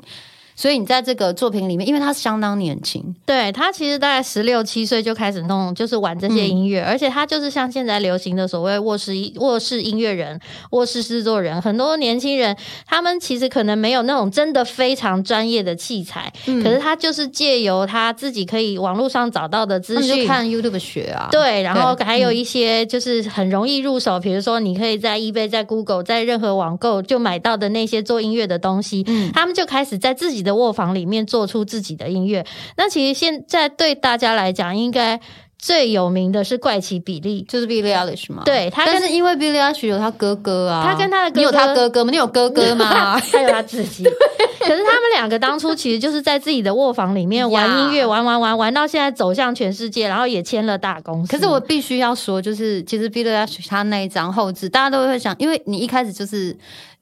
[0.58, 10.40] 所以你在这个作品里面，因为他相当年轻，对他其实大概十六七岁就开始弄，就是玩这些音乐，而且他就是像现在流行的所谓卧室卧室音乐人、
[10.72, 16.64] 卧室制作人，很多年轻人他们其实可能没有那种真的非常专业的器材，嗯。
[16.64, 21.28] 可是他就是借由他自己可以网络上找到的资讯，看 YouTube 学啊。
[21.32, 29.32] 对，然后还有一些就是很容易入手，比如说你可以在 eBay、在 Google、在任何网购就买到的那些做音乐的东西，嗯。
[29.34, 32.46] 他们就开始在自己的卧房里面做出自己的音乐。
[32.76, 35.20] 那其实现在对大家来讲，应该
[35.58, 37.42] 最有名的是怪奇比利。
[37.50, 38.44] 就是 Billie Eilish 嘛。
[38.46, 42.12] 对他跟但是因为 Billie Eilish 有他哥哥啊，他跟他的哥哥你有他哥哥吗？
[42.12, 43.20] 你有哥哥吗？
[43.32, 51.32] 他有他自己，可是他们两个当初其实就是在自己的卧房里面玩音乐，玩玩玩玩到现在走向全世界，然后也签了大公司。
[51.32, 56.56] 可是我必须要说，就是其实 Billie Eilish 他那一张后置，大家都会想，因为你一开始就是，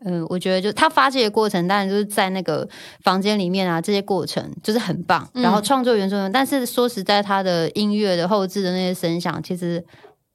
[0.05, 2.67] 嗯、我觉得就他发迹的过程，当然就是在那个
[3.01, 9.83] 房间里面啊，这些过程就是很棒，然后创作元素，但是说实在，他的音乐的后置的那些声响，其实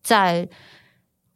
[0.03, 0.49] 在。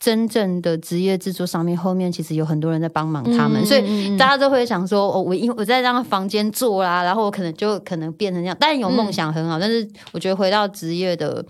[0.00, 8.54] 真正的职业制作上面，后面其实有很多人在帮忙他们，嗯所以大家都会想说，哦，我因我在这样房间做啦，然后我可能就可能变成这样。
[8.60, 11.42] 当然有梦想很好，但是我觉得回到职业的，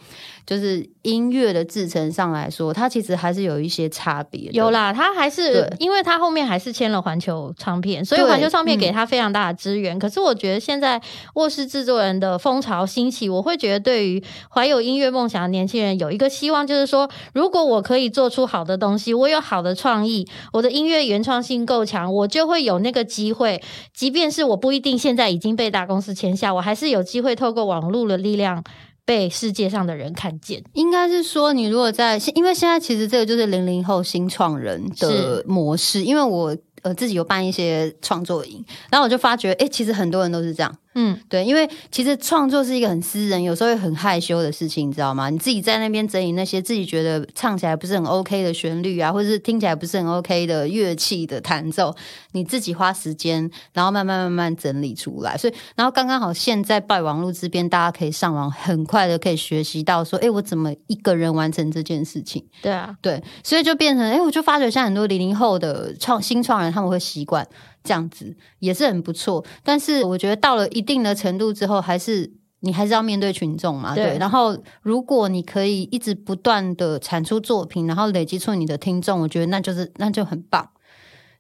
[0.47, 4.51] 就是音乐的制成上来说，它其实还是有一些差别。
[4.53, 9.99] 有啦，他还是因为他后面还是签了环球唱片，所以环球唱片嗯给他非常大的资源。
[9.99, 11.01] 可是我觉得现在
[11.35, 23.63] 卧室制作人的风潮兴起，我会觉得对于怀有音乐梦想的年轻人有一个希望，就是说，如果我可以做出好的东西，我有好的创意，我的音乐原创性够强，我就会有那个机会，
[23.95, 28.63] 即便是我不一定现在已经被大公司签下，我还是有机会透过网络的力量。
[29.05, 40.75] 被世界上的人看见，应该是说，你如果在，因为现在其实这个就是零零后新创人的模式，因为我呃自己有办一些创作营，然后我就发觉，哎、其实很多人都是这样。
[40.95, 45.29] 嗯，对，因为其实创作是一个很私人，有时候会很害羞的事情，你知道吗？
[45.29, 51.95] 你自己在那边整理那些自己觉得唱起来不是很 OK 的旋律啊，或者是听起来不是很 OK 的乐器的弹奏，
[52.33, 55.37] 你自己花时间，然后慢慢慢慢整理出来。
[55.37, 62.45] 所以，然后刚刚好现在拜网络这边，大家可以上网很快的可以学习到说，哎，我怎么一个人完成这件事情？
[62.63, 67.47] 对啊，对，所以就变成，哎，我就发觉现在很多零零后的创新创人，他们会习惯
[67.85, 69.45] 这样子，也是很不错。
[69.63, 74.19] 但是我觉得到了一定的程度之后，还是你还是要面对群众嘛，对对。
[74.19, 80.69] 然后如果你可以一直不断的产出作品，然后累积出你的听众，我觉得那就是那就很棒。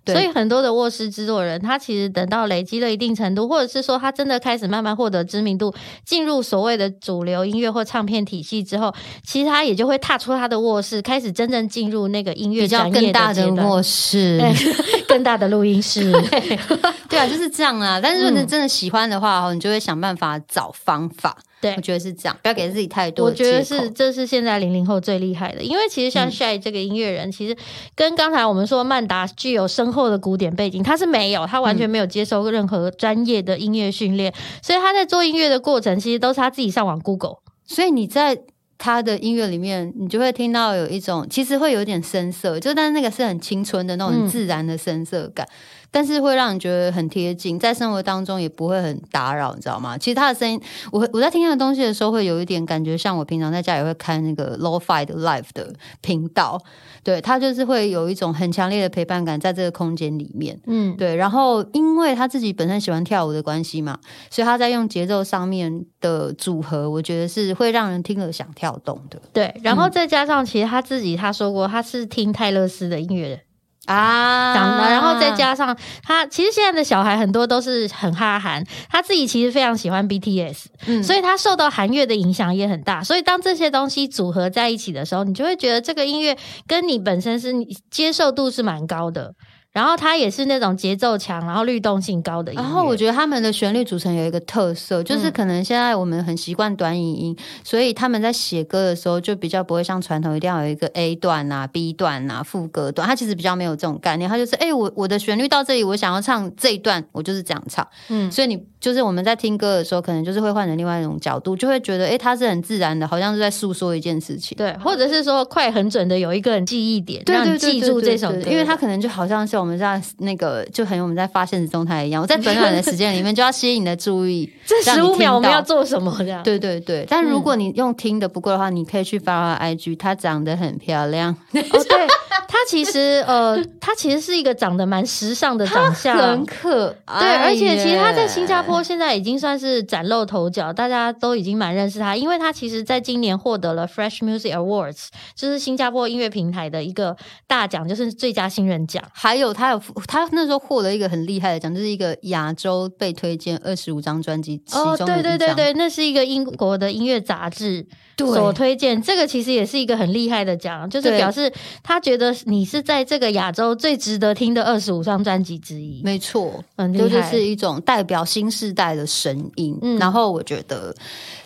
[0.04, 14.54] 对所以很多的卧室制作人，他其实等到累积了一定程度，或者是说他真的开始慢慢获得知名度，进入所谓的主流音乐或唱片体系之后，其实他也就会踏出他的卧室，开始真正进入那个音乐比较更大的卧室，对
[15.08, 16.12] 更大的录音室。
[17.08, 18.00] 对啊，就是这样啊。
[18.02, 21.36] 但是如果你嗯真的喜欢的话，你就会想办法找方法。
[21.64, 21.74] 对。
[21.76, 23.32] 我觉得是这样，不要给自己太多我。
[23.32, 26.30] 觉得是，这是现在零零后最厉害的，因为其实像嗯。
[26.30, 27.56] Shy 这个音乐人，其实
[27.94, 31.78] 跟刚才我们说曼达具有深厚的古典背景，他是没有，他完嗯。
[31.78, 37.36] 全没有接受任何专业的音乐训练，所以他在做音乐的过程，其实都是他自己上网 Google。
[37.66, 38.38] 所以你在
[38.76, 45.48] 他的音乐里面，你就会听到有一种，其实会有点深色，就但是那个是很青春的那种自然的深色感，
[45.94, 49.96] 但是会让你觉得很贴近，在生活当中也不会很打扰，你知道吗？
[49.96, 56.60] 其实他的声音，我会我在听他的东西的时候，会有一点感觉，像我平常在家也会看那个 low-fi 的 live 的频道，
[57.04, 60.58] 对他就是会有一种很强烈的陪伴感在这个空间里面。
[60.66, 63.96] 嗯，对，然后因为他自己本身喜欢跳舞的关系嘛，
[64.30, 73.38] 所以他在用节奏上面的组合，我觉得是会让人听了想跳动的对，然后再加上其实他自己他说过，他是听泰勒斯的音乐的。
[73.86, 83.02] 啊长的，然后再加上他，其实现在的小孩很多都是很哈韩，他自己其实非常喜欢 BTS，、嗯所以他受到韩乐的影响也很大。
[83.02, 89.32] 所以当这些东西组合在一起的时候，你就会觉得这个音乐跟你本身是你接受度是蛮高的。
[89.74, 92.62] 然后它也是那种节奏强，然后律动性高的音乐。
[92.62, 107.84] 然后我觉得他们的旋律组成有一个特色，就是嗯可能现在我们很习惯短语音，所以他们在写歌的时候就比较不会像传统一定要有一个 A 段啊、B 段啊、副歌段，它其实比较没有这种概念，它就是哎、我我的旋律到这里，我想要唱这一段，我就是这样唱。
[108.10, 114.56] 嗯，所以你就是我们在听歌的时候，可能就是会换成另外一种角度，就会觉得哎、它是很自然的，好像是在诉说一件事情。
[114.56, 126.42] 对，或者是说快很准的有一个记忆点，对让你记住这首歌，因为它可能就好像是我们在那个，就很像我们在发现实动态一样，我在短短的 时间里面就要吸引你的注意， 这十五秒我们要做什么这样？
[126.42, 132.06] 对对对，但嗯如果你用听的不够的话，你可以去发发 IG，她长得很漂亮， 哦，对，
[132.46, 149.02] 她其实呃，她其实是一个长得蛮时尚的长相，很可爱对，而且其实她在新加坡现在已经算是崭露头角，大家都已经蛮认识她，因为她其实在今年获得了 Fresh Music Awards，就是新加坡音乐平台的一个大奖，就是最佳新人奖。
[149.12, 155.22] 还有他有他那时候获得一个很厉害的奖，就是一个亚洲被推荐二十五张专辑其哦，中的一张。
[155.22, 157.86] 对对对对，那是一个英国的音乐杂志
[158.18, 161.50] 所推荐，这个其实也是一个很厉害的奖，就是表示
[161.82, 167.08] 他觉得你是在这个亚洲最值得听的二十五张专辑之一，没错，很厉害。
[167.08, 169.78] 这就是一种代表新时代的声音。
[169.80, 170.94] 嗯然后我觉得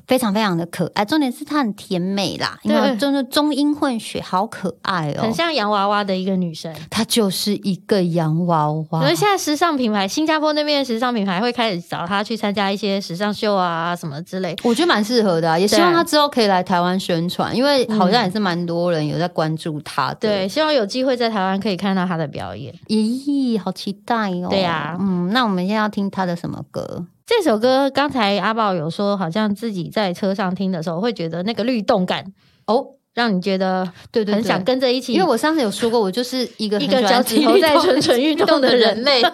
[0.09, 1.05] 非常非常的可爱。
[1.05, 5.33] 重点是她很甜美啦，因为是中英混血，好可爱哦很。
[5.33, 6.75] 像洋娃娃的一个女生。
[6.90, 14.57] 她就是一个洋娃娃所以，现在时尚品牌，新加坡那边的时尚品牌会开始找她去参加一些时尚秀啊什么之类。
[14.64, 20.16] 我觉得蛮适合的、啊，也希望她之后可以来台湾宣传，因为好像也是蛮多人有在关注她的。
[20.21, 22.75] 对，，希望有机会在台湾可以看到她的表演。
[22.88, 24.49] 咦，好期待哦。
[24.49, 27.05] 对呀嗯，那我们现在要听她的什么歌？
[27.28, 32.24] 这首歌刚才阿宝有说，好像自己在车上听的时候会觉得那个律动感
[32.66, 39.20] 哦，让你觉得对对对很想跟着一起，因为我上次有说过，我就是一个一个脚趾头在蠢蠢欲动的人类。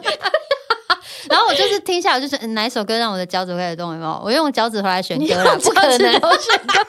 [1.30, 3.92] 然后我就是听下来，就是嗯哪一首歌让我的脚趾开始动？
[3.92, 4.20] 有没有？
[4.24, 6.74] 我用脚趾头来选你歌啦，用不可能，脚趾头选歌，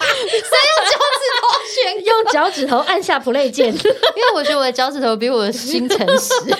[1.71, 3.67] 选用脚趾头按下 play 键。
[3.71, 6.55] 因为我觉得我的脚趾头比我的心诚实，脚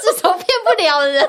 [0.00, 1.28] 趾头骗不了人。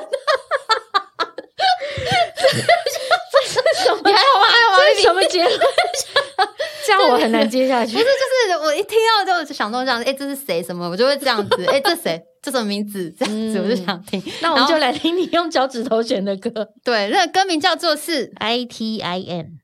[4.04, 4.46] 你还好吗？
[4.46, 4.78] 还好吗？
[4.78, 5.58] 这是什么结论？
[6.86, 8.04] 这样我很难接下去不是，。
[8.04, 10.62] 就是我一听到就想到这样，哎、这是谁？
[10.62, 10.88] 什么？
[10.90, 12.20] 我就会这样子，哎、这谁？
[12.42, 13.10] 这什么名字？
[13.18, 14.22] 这样子，嗯我就想听。
[14.42, 16.50] 那我们就来听你用脚趾头选的歌
[16.84, 19.58] 对，那个歌名叫做是，I T I N。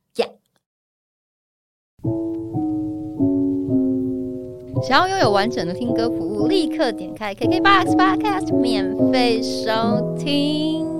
[4.89, 11.00] 想要拥有完整的听歌服务，立刻点开 KKBOX Podcast 免费收听。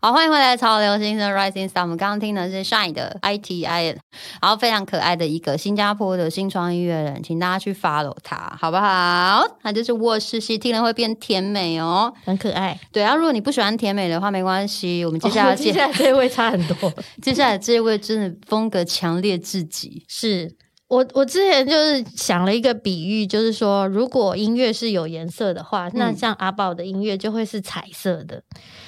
[0.00, 1.82] 好，欢迎回来，潮流新生 Rising Star。
[1.82, 3.96] 我们刚刚听的是 Shine 的 ITI，
[4.40, 9.42] 然后非常可爱的一个新加坡的新创音乐人，请大家去 follow 他，好不好？
[9.60, 12.14] 他就是卧室系，听了会变甜美哦。
[12.24, 12.78] 很可爱。
[12.92, 16.76] 对，然后如果你不喜欢甜美的话，没关系，我们接下来哦接下来这位差很多。
[17.20, 20.04] 接下来这位真的风格强烈至极。
[20.06, 20.48] 是
[20.88, 28.42] 我我之前就是想了一个比喻，就是说，如果音乐是有颜色的话，那嗯像阿宝的音乐就会是彩色的，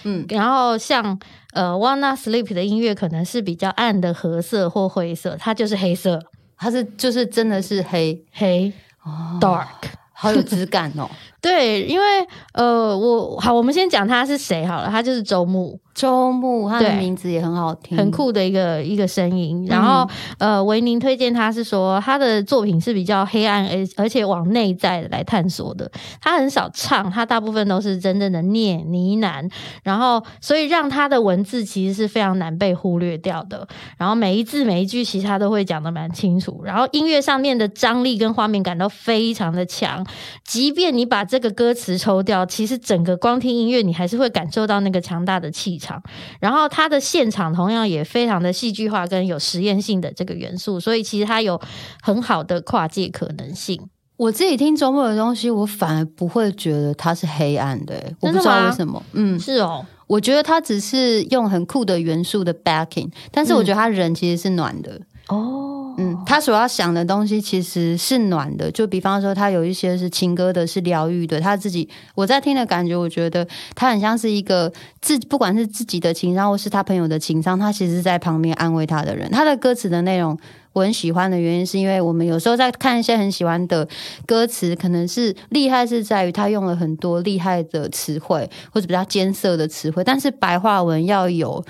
[0.04, 1.20] 嗯，然后像
[1.52, 6.18] 呃 Wanna Sleep 的音乐可能是比较暗的褐色或灰色，它就是黑色
[6.56, 9.66] 它是就是真的是黑黑哦 dark。
[10.12, 11.08] 好有质感哦。
[11.40, 12.04] 对，因为
[12.52, 18.10] 呃，我好，我们先讲他是谁好了，他就是周牧，周牧，他的名字也很好听，很。
[18.10, 19.64] 酷的一个一个声音。
[19.66, 20.06] 然后、
[20.38, 25.90] 呃，维宁推荐他是说他的作品是比较黑暗，而而且往内在来探索的。
[26.20, 29.50] 他很少唱，他大部分都是真正的念呢喃，
[29.82, 33.66] 然后所以让他的文字其实是非常难被忽略掉的。
[33.96, 40.04] 然后每一字每一句其实他都会讲的蛮清楚，然后音乐上面的张力跟画面感都非常的强。
[40.44, 46.02] 即便你把这个歌词抽掉，其实整个光听音乐，你还是会感受到那个强大的气场。
[46.40, 51.60] 然后它的现场同样也非常的戏剧化，跟有实验性的这个元素，所以其实它有
[52.02, 53.80] 很好的跨界可能性。
[54.16, 59.00] 我自己听周末的东西，我反而不会觉得它是黑暗的、欸我不知道为什么。
[59.12, 65.00] 嗯，是哦，我觉得他只是用很酷的元素的 backing，但是我觉得他人其实是暖的。
[65.30, 71.40] 哦，嗯，他所要想的东西其实是暖的，就比方说他有一些是情歌的，是疗愈的。
[71.40, 79.30] 他自己我在听的感觉，我觉得他很像是一个自不管是自己的情商或是他朋友的情商，他其实是在旁边安慰他的人。
[79.30, 80.36] 他的歌词的内容
[80.72, 83.86] 我很喜欢的原因，是因为我们有时候在看一些很喜欢的
[84.26, 91.64] 歌词，可能是厉害是在于他用了很多厉害的词汇或者比较艰涩的词汇，但是白话文要有。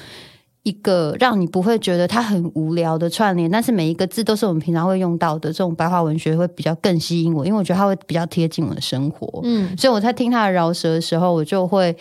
[0.62, 9.40] 一个让你不会觉得它很无聊的串联，但是每一个字都是我们平常会用到的，这种白话文学会比较更吸引我，因为我觉得它会比较贴近我的生活。
[9.42, 11.96] 嗯，所以我在听他的饶舌的时候，我就会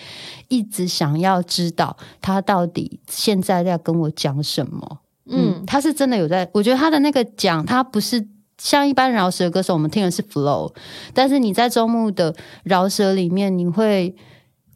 [0.50, 5.00] 一直想要知道他到底现在在跟我讲什么。
[5.32, 10.74] 嗯嗯，他是真的有在，我觉得他的那个讲，他不是像一般饶舌歌手，我们听的是 flow，
[11.14, 14.16] 但是你在周末的饶舌里面，你会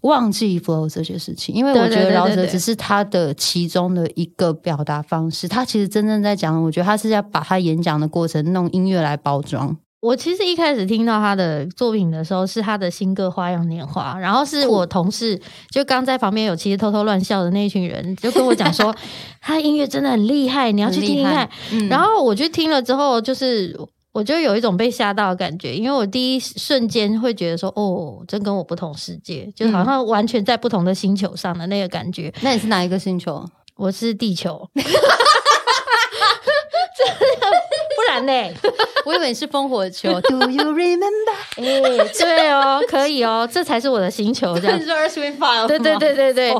[0.03, 9.75] 忘记 flow 这些事情，因为我觉得饶对对对舌只是他的其中的一个表达方式，他其实真正在讲，我觉得他是要把他演讲的过程弄音乐来包装。
[10.01, 15.39] 我其实一开始听到他的作品的时候，是他的新歌《花样年华》，然后是我同事
[15.71, 18.93] 就刚在旁边有其实偷偷乱笑的那一群人，就跟我讲说，
[19.39, 21.49] 他的音乐真的很厉害，你要去听听看。
[21.71, 23.79] 嗯然后我去听了之后，就是
[24.13, 32.31] 我就有一种被吓到的感觉，因为我第一瞬间会觉得说，哦，真跟我不同世界，就好像完全在不同的星球上的那个感觉。
[32.41, 33.43] 那你是哪一个星球？
[33.75, 34.85] 我是地球， 这不
[38.09, 38.53] 难呢、
[39.05, 41.33] 我以为你是烽火球， Do you remember？
[41.57, 44.83] 哎、对哦，可以哦，这才是我的星球，这样你。
[44.85, 45.67] 说 Earth Wind Fire？
[45.67, 46.53] 对对对对对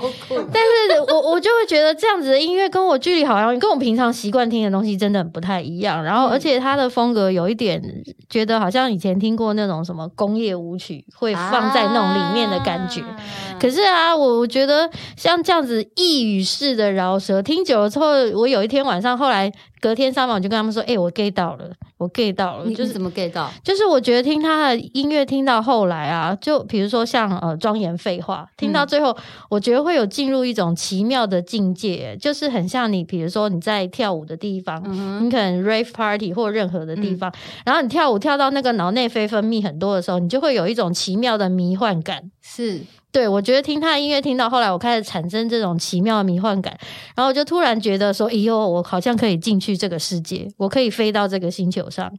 [0.51, 6.03] 但是我我就会觉得这样子的音乐跟我距离好像跟我平常习惯听的东西真的很不太一样。
[6.03, 7.82] 然后，而且它的风格有一点
[8.30, 13.01] 觉得好像以前听过那种什么工业舞曲会放在那种里面的感觉。
[13.01, 13.18] 啊
[13.59, 19.49] 可是啊，我我觉得像这样子一语式的饶舌，听久了之后，我有一天晚上，后来
[19.84, 23.51] 隔天上班，我就跟他们说：“哎、我 get 到了，我 get 到了。”就是怎么 get 到？
[23.61, 29.13] 就是我觉得听他的音乐听到后来啊，就比如说像呃庄严废话，听到最后，
[29.49, 37.29] 我觉得会有进入一种奇妙的境界，就是很像你，比如说你在跳舞的地方，嗯你可能 rave party 或任何的地方，
[37.65, 42.31] 然后你跳舞跳到那个脑内啡分泌很多的时候，你就会有一种奇妙的迷幻感。
[42.41, 42.79] 是
[43.14, 46.76] 对，我觉得听他的音乐听到后来，我开始产生这种奇妙的迷幻感，
[47.16, 52.11] 然后我就突然觉得说，哎呦，我好像可以进去这个世界，我可以飞到这个星球上，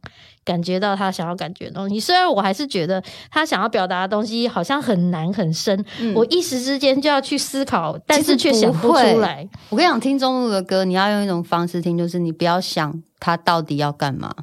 [0.45, 1.99] 感觉到他想要感觉的东西。
[1.99, 9.45] 虽然我还是觉得他想要表达的东西好像很难很深，嗯我一时之间就要去思考，但是却想不出来。
[9.67, 14.33] 我跟你讲，听中路的歌，你要用一种方式听，就是你不要想他到底要干嘛，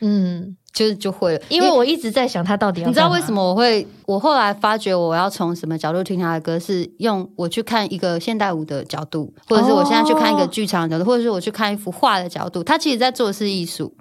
[0.00, 1.42] 嗯，就是就会了。
[1.48, 3.32] 因为我一直在想他到底要你知道为什？
[3.32, 3.86] 么我会？
[4.06, 12.64] 我后来发觉我要从什么角度听他的歌，是用我去看一个现代舞的角度，或者是我现在去看一个哦剧场的角度，或者是我去看一幅画的角度。
[12.64, 13.94] 他其实在做的是艺术，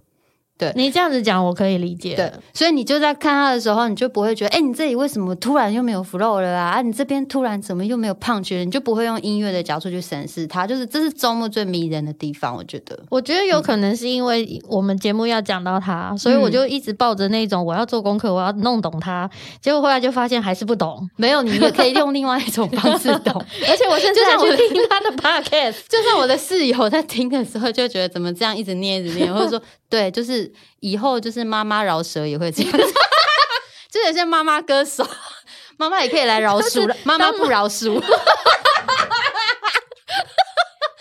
[0.76, 2.16] 你这样子讲，我可以理解。
[2.16, 6.70] 对，所以你就在看他的时候，你就不会觉得，哎、你这里为什么突然又没有 flow 了啊？
[6.72, 8.66] 啊，你这边突然怎么又没有 punch 了？
[8.66, 13.00] 你就不会用音乐的角度去审视它，就是这是周末最迷人的地方，我觉得。
[13.10, 19.30] 我觉得有可能是因为我们节目要讲到他，所以我就一直抱着那种我要做功课，我要弄懂他。
[19.62, 23.34] 结果后来就发现还是不懂，没有，你也可以用另外一种方式懂。
[23.68, 25.78] 而且我甚至还就像听他的 podcast。
[25.88, 32.72] 就算我的室友在听的时候，就觉得怎么这样一直念一直念，或者说对，就是以后就是妈妈饶舌也会这样，
[33.92, 35.06] 就有些妈妈歌手，
[35.78, 38.02] 妈妈也可以来饶恕了，妈妈不饶恕。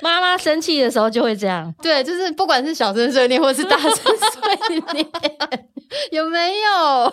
[0.01, 1.75] 妈妈生气的时候就会这样。
[1.83, 5.07] 对，就是不管是小声碎念或是大声碎念，
[6.13, 7.13] 有没有？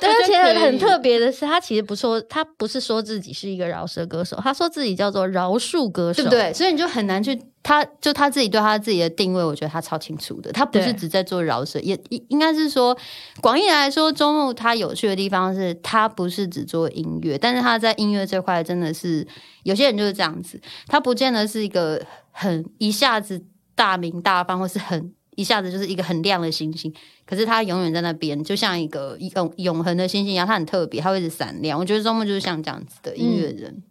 [0.00, 6.30] 对，而且很特别的是，他其实不说，他不是说自己是一个饶舌歌手，他说自己叫做饶恕歌手，对不？
[6.30, 6.54] 对？
[6.54, 10.50] 所以你就很难去，他就他自己对他自己的定位，我觉得他超清楚的。
[10.52, 12.96] 他不是只在做饶舌，也应应该是说，
[13.40, 19.26] 广义来说，周牧他有趣的地方是他不是只做音乐，但是他在音乐这块真的是
[19.62, 23.42] 有些人就是这样子，他不见得是一个很一下子
[23.74, 25.12] 大名大放，或是很。
[25.34, 26.92] 一下子就是一个很亮的星星，
[27.24, 31.78] 可是他永远在那边，就像一个永永恒的星星一样，他很特别，他会一直闪亮。
[31.78, 33.82] 我觉得周牧就是像这样子的音乐人。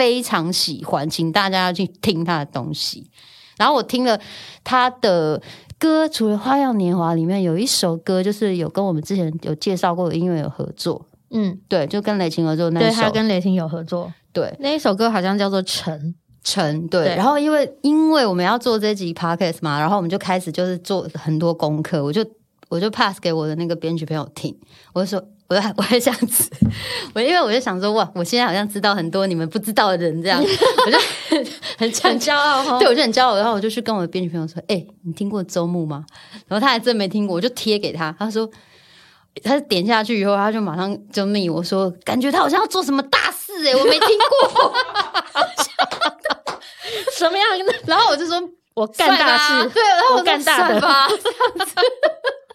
[0.00, 3.10] 非常喜欢，请大家要去听他的东西。
[3.58, 4.18] 然后我听了
[4.64, 5.42] 他的
[5.78, 16.00] 歌，除了《花样年华》里面有一首歌，就是有跟我们之前有介绍过的音乐有合作，嗯，对，就跟雷琴合作的那对一首，他跟雷霆有合作，对那一首歌好像叫做《沉》。
[16.42, 17.04] 陈对。
[17.04, 22.24] 对然后因为因为我们要做这集 podcast 嘛，然后我们就开始就是做很多功课，我就
[22.70, 24.58] 我就 pass 给我的那个编剧朋友听，
[24.94, 25.22] 我就说。
[25.50, 26.48] 我就 我还这样子，
[27.12, 30.40] 我因为我就想说哇，我现在好像知道很多你们不知道的人，这样
[30.86, 30.98] 我就
[31.28, 31.44] 很
[31.76, 36.04] 很很骄傲哦对，我就很骄傲，然后我就去跟我的编剧朋友说：“哎、你听过周牧吗？”
[36.48, 38.48] 然后他还真没听过，我就贴给他，他说。
[39.44, 44.74] 他点下去以后，他就马上就密我说，感觉他好像要做什么大事哎、我没听过。
[47.16, 47.72] 什么样的？
[47.86, 48.42] 然后我就说
[48.74, 50.80] 我干大事，对，然后我干大的。
[50.80, 51.74] 吧，这样子。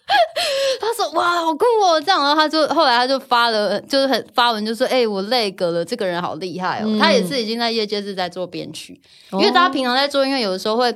[0.80, 9.00] 他说哇，好酷哦，这样，然后他就后来他就发了，就是很发文，就说哎、我累个了，这个人好厉害哦，嗯他也是已经在业界是在做编曲，
[9.32, 10.96] 哦因为大家平常在做音乐，有的时候会。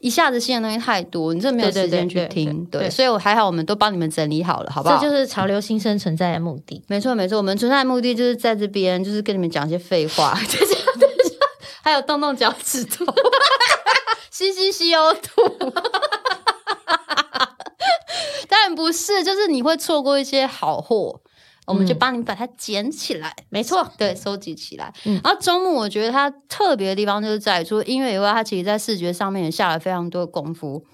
[0.00, 4.96] 一下子新的东西太多，你真的没有时间去听，对对所以我还好，我们都帮你们整理好了，好不好？
[4.96, 6.80] 这就是潮流新生存在的目的。
[6.86, 10.72] 没错没错，我们存在的目的就是在这边，就是跟你们讲一些废话，就 是
[11.82, 13.04] 还有动动脚趾头，
[14.30, 15.72] 吸吸 CO 2。
[18.48, 21.20] 当然不是，就是你会错过一些好货，
[21.66, 23.34] 我们就帮你把它捡起来。
[23.50, 24.92] 没错，对，收集起来。
[25.04, 30.84] 嗯然后周末，我觉得它特别的地方就是在于除了音乐以外，它其实在视觉上面也下了非常多的功夫。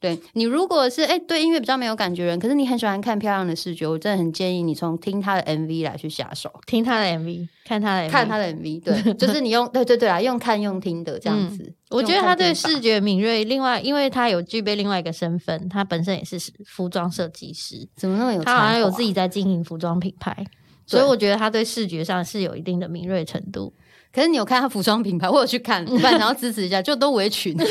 [0.00, 8.82] 对你如果是哎对音乐比较没有感觉的人，可是你很喜欢看漂亮的视觉，我真的很建议你从听他的 MV 来去下手，听他的 MV，看他的 MV，看他的 MV。
[8.82, 11.70] 对， 就是你用对对对啊，用看用听的这样子。
[11.90, 20.34] 我觉得他对视觉敏锐，另外，因为他有具备另外一个身份，他本身也是服装设计师，怎么那么有才他，好像有自己在经营服装品牌，
[20.86, 23.70] 所以我觉得他对视觉上是有一定的敏锐程度。
[24.12, 27.54] 可是你有看他服装品牌，我有去看，不然想要支持一下，就都围裙。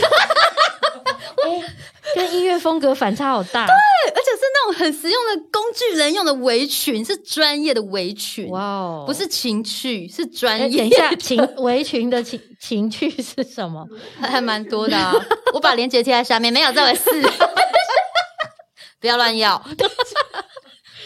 [2.16, 3.66] 跟音乐风格反差好大。
[3.66, 3.74] 对
[4.12, 10.66] 而且是那种很实用的工具人用的围裙，是专业的围裙，哇哦，不是情趣，是专哎。
[10.68, 10.80] 业。
[10.80, 13.86] 等一下，情围裙的情 情趣是什么？
[14.20, 15.14] 还还蛮多的啊，
[15.54, 17.10] 我把链接贴在下面，没有这回事，
[19.00, 19.64] 不要乱要，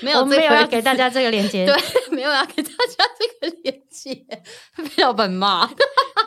[0.01, 1.75] 没有我没有要给大家这个链接，对，
[2.11, 4.13] 没有要给大家这个链接，
[4.95, 5.67] 被老板骂，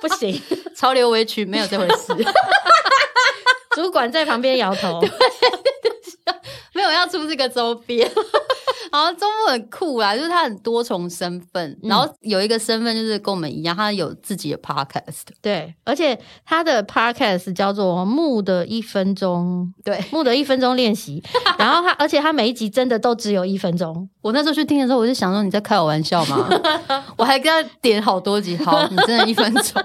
[0.01, 0.41] 不行。
[0.77, 2.12] 潮流围裙没有这回事，
[3.77, 5.01] 主管在旁边摇头。
[6.74, 8.11] 没有要出这个周边。
[8.93, 21.22] 然后周末很酷啦，就是他很多重身份，然后有一个身份就是跟我们一样，他有自己的 podcast，对，而且他的 podcast 叫做《木的一分钟》，对木的一分钟练习。
[21.59, 24.09] 然后他，而且他每一集真的都只有一分钟。
[24.22, 26.49] 我那时候去听的时候，我就想说你在开我玩笑吗？
[27.18, 29.83] 我还跟他点好多集，好，你真的一分钟，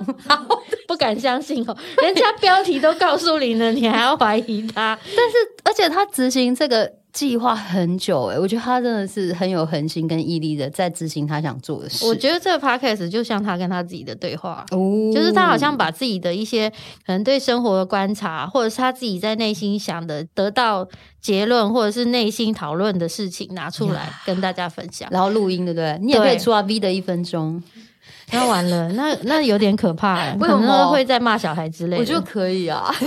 [0.91, 4.97] 不敢相信哦， 人家标题都告诉你了，你还要怀疑他？
[5.15, 12.05] 但是而且他执行这个计划很久诶、我觉得他真的是很有恒心跟毅力的在执行他想做的事。
[12.05, 14.65] 我觉得这个 podcast 就像他跟他自己的对话。
[14.71, 16.69] 哦就是他好像把自己的一些
[17.05, 20.87] 可能对生活的观察，或者是他自己在内心想的，得到
[21.21, 25.07] 结论，或者是内心讨论的事情拿出来跟大家分享。
[25.11, 25.97] 然后录音对不对？
[26.01, 27.61] 你也可以出啊 V 的一分钟，
[28.31, 32.01] 那完了， 那那有点可怕、欸，为什么可能会在骂小孩之类的。
[32.01, 32.93] 我觉得可以啊。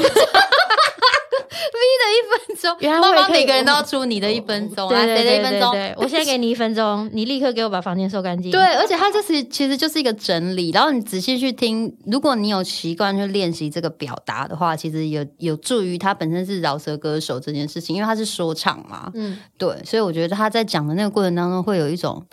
[1.74, 5.70] V 的一分钟，妈妈原来我也可以每个人都要出你的一分钟啊，谁的一分钟？
[5.96, 8.50] 我现在给你一分钟， 你立刻给我把房间收干净。
[8.50, 22.24] 对，而且它这是其实就是一个整理，然后你仔细去听，如果你有习惯去练习这个表达的话，其实有有助于他本身是饶舌歌手这件事情，因为他是说唱嘛，嗯，对，所以我觉得他在讲的那个过程当中会有一种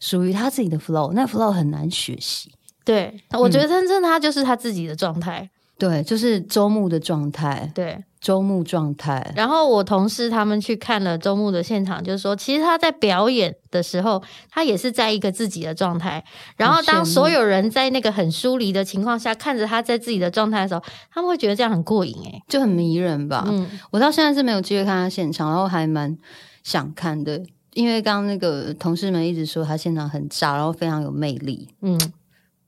[0.00, 2.52] 属于他自己的 flow，那 flow 很难学习。
[2.84, 5.50] 对，我觉得真正他就是他自己的状态。
[5.78, 9.32] 对，就是周末的状态，对，周末状态。
[9.36, 14.20] 然后我同事他们去看了周末的现场，就是说，其实他在表演的时候，
[14.50, 16.24] 他也是在一个自己的状态。
[16.56, 20.82] 然后当所有人在那个很疏离的情况下，看着他在自己的状态的时候，
[21.12, 23.44] 他们会觉得这样很过瘾哎、就很迷人吧。
[23.46, 26.18] 嗯，我到现在是没有机会看他现场，然后还蛮
[26.64, 27.40] 想看的，
[27.78, 31.68] 因为刚刚那个同事们一直说他现场很炸，然后非常有魅力。
[31.80, 31.96] 嗯，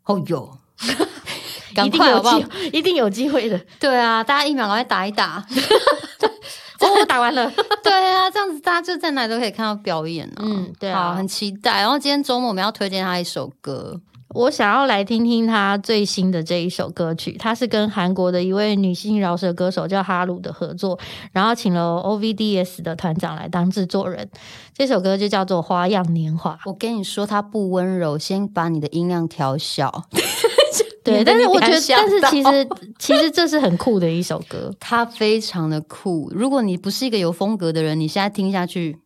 [0.04, 0.56] 哦哟，
[1.74, 2.40] 赶快好不好？，
[2.72, 3.60] 一定有机会的。
[3.80, 5.44] 对啊，大家疫苗赶快打一打。
[6.78, 7.50] 哦，我打完了。
[7.82, 10.42] 对啊，这样子大家就在哪里都可以看到表演啊。
[10.42, 11.80] 嗯对啊好，很期待。
[11.80, 14.00] 然后今天周末我们要推荐他一首歌，
[14.32, 20.98] 我想要来听听他最新的这一首歌曲，他是跟韩国的一位女性饶舌歌手叫哈鲁的合作，
[21.32, 24.28] 然后请了 OVDS 的团长来当制作人。
[24.72, 26.52] 这首歌就叫做《花样年华》。
[26.64, 30.04] 我跟你说，它不温柔，先把你的音量调小。
[31.02, 32.68] 对，但是我觉得，但是其实
[32.98, 34.72] 其实这是很酷的一首歌。
[34.78, 36.30] 它非常的酷。
[36.32, 38.98] 如果你不是一个有风格的人，你现在听下去，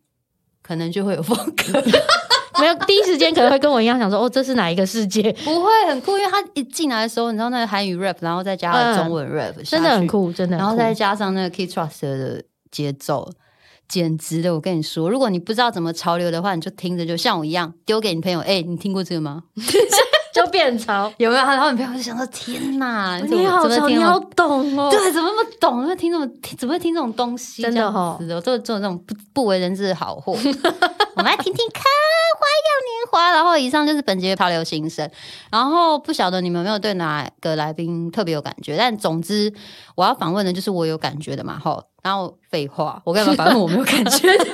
[0.61, 1.81] 可能就会有风格。
[2.61, 5.31] 没有第一时间可能会跟我一样想说，哦，这是哪一个世界？
[5.43, 10.05] 不会很酷，因为他一进来的时候，你知道那个韩语 rap，然后再加上中文 rap，、真的很。
[10.07, 10.57] 酷，真的。
[10.57, 13.29] 然后再加上那个 Key Trust 的节奏，
[13.87, 14.53] 简直的！
[14.53, 18.39] 我跟你说，如果你不知道怎么潮流的话，你就听着，就像我一样丢给你朋友。
[18.41, 19.43] 哎、你听过这个吗？
[20.35, 21.41] 就变潮，有没有？
[21.45, 24.91] 然后你朋友就想说：天哪，你好潮，怎么听那么你好懂哦。
[24.91, 25.77] 对，怎么那么懂？
[25.77, 27.61] 怎么会听这么怎么会听这种东西？
[27.63, 30.37] 真的这样吼子的，都是做这种不不为人知的好货。
[31.15, 31.81] 我们来听听看
[32.37, 33.31] 《花样年华》。
[33.33, 35.09] 然后以上就是本节潮流新声。
[35.49, 38.75] 然后不晓得你们有没有对哪个来宾特别有感觉？
[38.77, 39.53] 但总之
[39.95, 41.57] 我要访问的就是我有感觉的嘛。
[41.57, 44.45] 吼，然后废话，我干嘛反问我没有感觉的？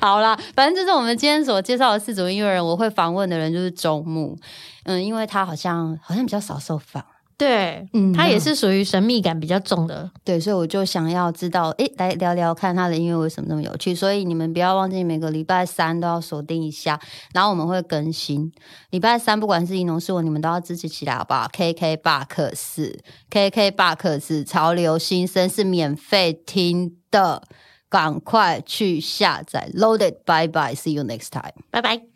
[0.00, 4.36] 好啦，反正就是我们今天所介绍的四组音乐人，我会访问的人就是周牧，
[4.84, 7.04] 嗯，因为他好像好像比较少受访，
[7.40, 10.10] 对，嗯它也是属于神秘感比较重的。
[10.22, 13.94] 对，所以我就想要知道，诶，来聊聊看他的音乐为什么那么有趣。
[13.94, 17.00] 所以你们不要忘记每个礼拜三都要锁定一下，
[17.32, 18.52] 然后我们会更新。
[18.90, 22.98] 礼拜三不管是银农是我，你们都要支持起来，好不好？KK 巴克斯
[23.30, 27.42] ，KK 巴克斯，潮流新生是免费听的，
[27.88, 29.70] 赶快去下载。
[29.74, 31.54] Loaded，拜拜，See you next time。
[31.70, 32.09] 拜拜。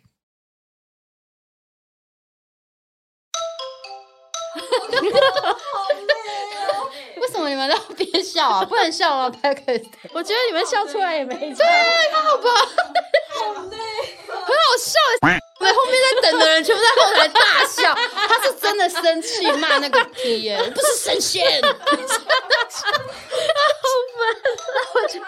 [7.17, 8.65] 为什么你们都要憋笑啊？
[8.65, 9.81] 不能笑吗 p a k
[10.13, 11.63] 我觉得你们笑出来也没差。
[13.35, 14.93] 很好笑。
[15.59, 21.61] 对，后面在等的人全部在后台大笑，他是真的生气骂那个 P 耶，不是神仙。
[21.63, 21.69] 好
[24.17, 24.19] 烦，
[24.93, 25.25] 我觉得。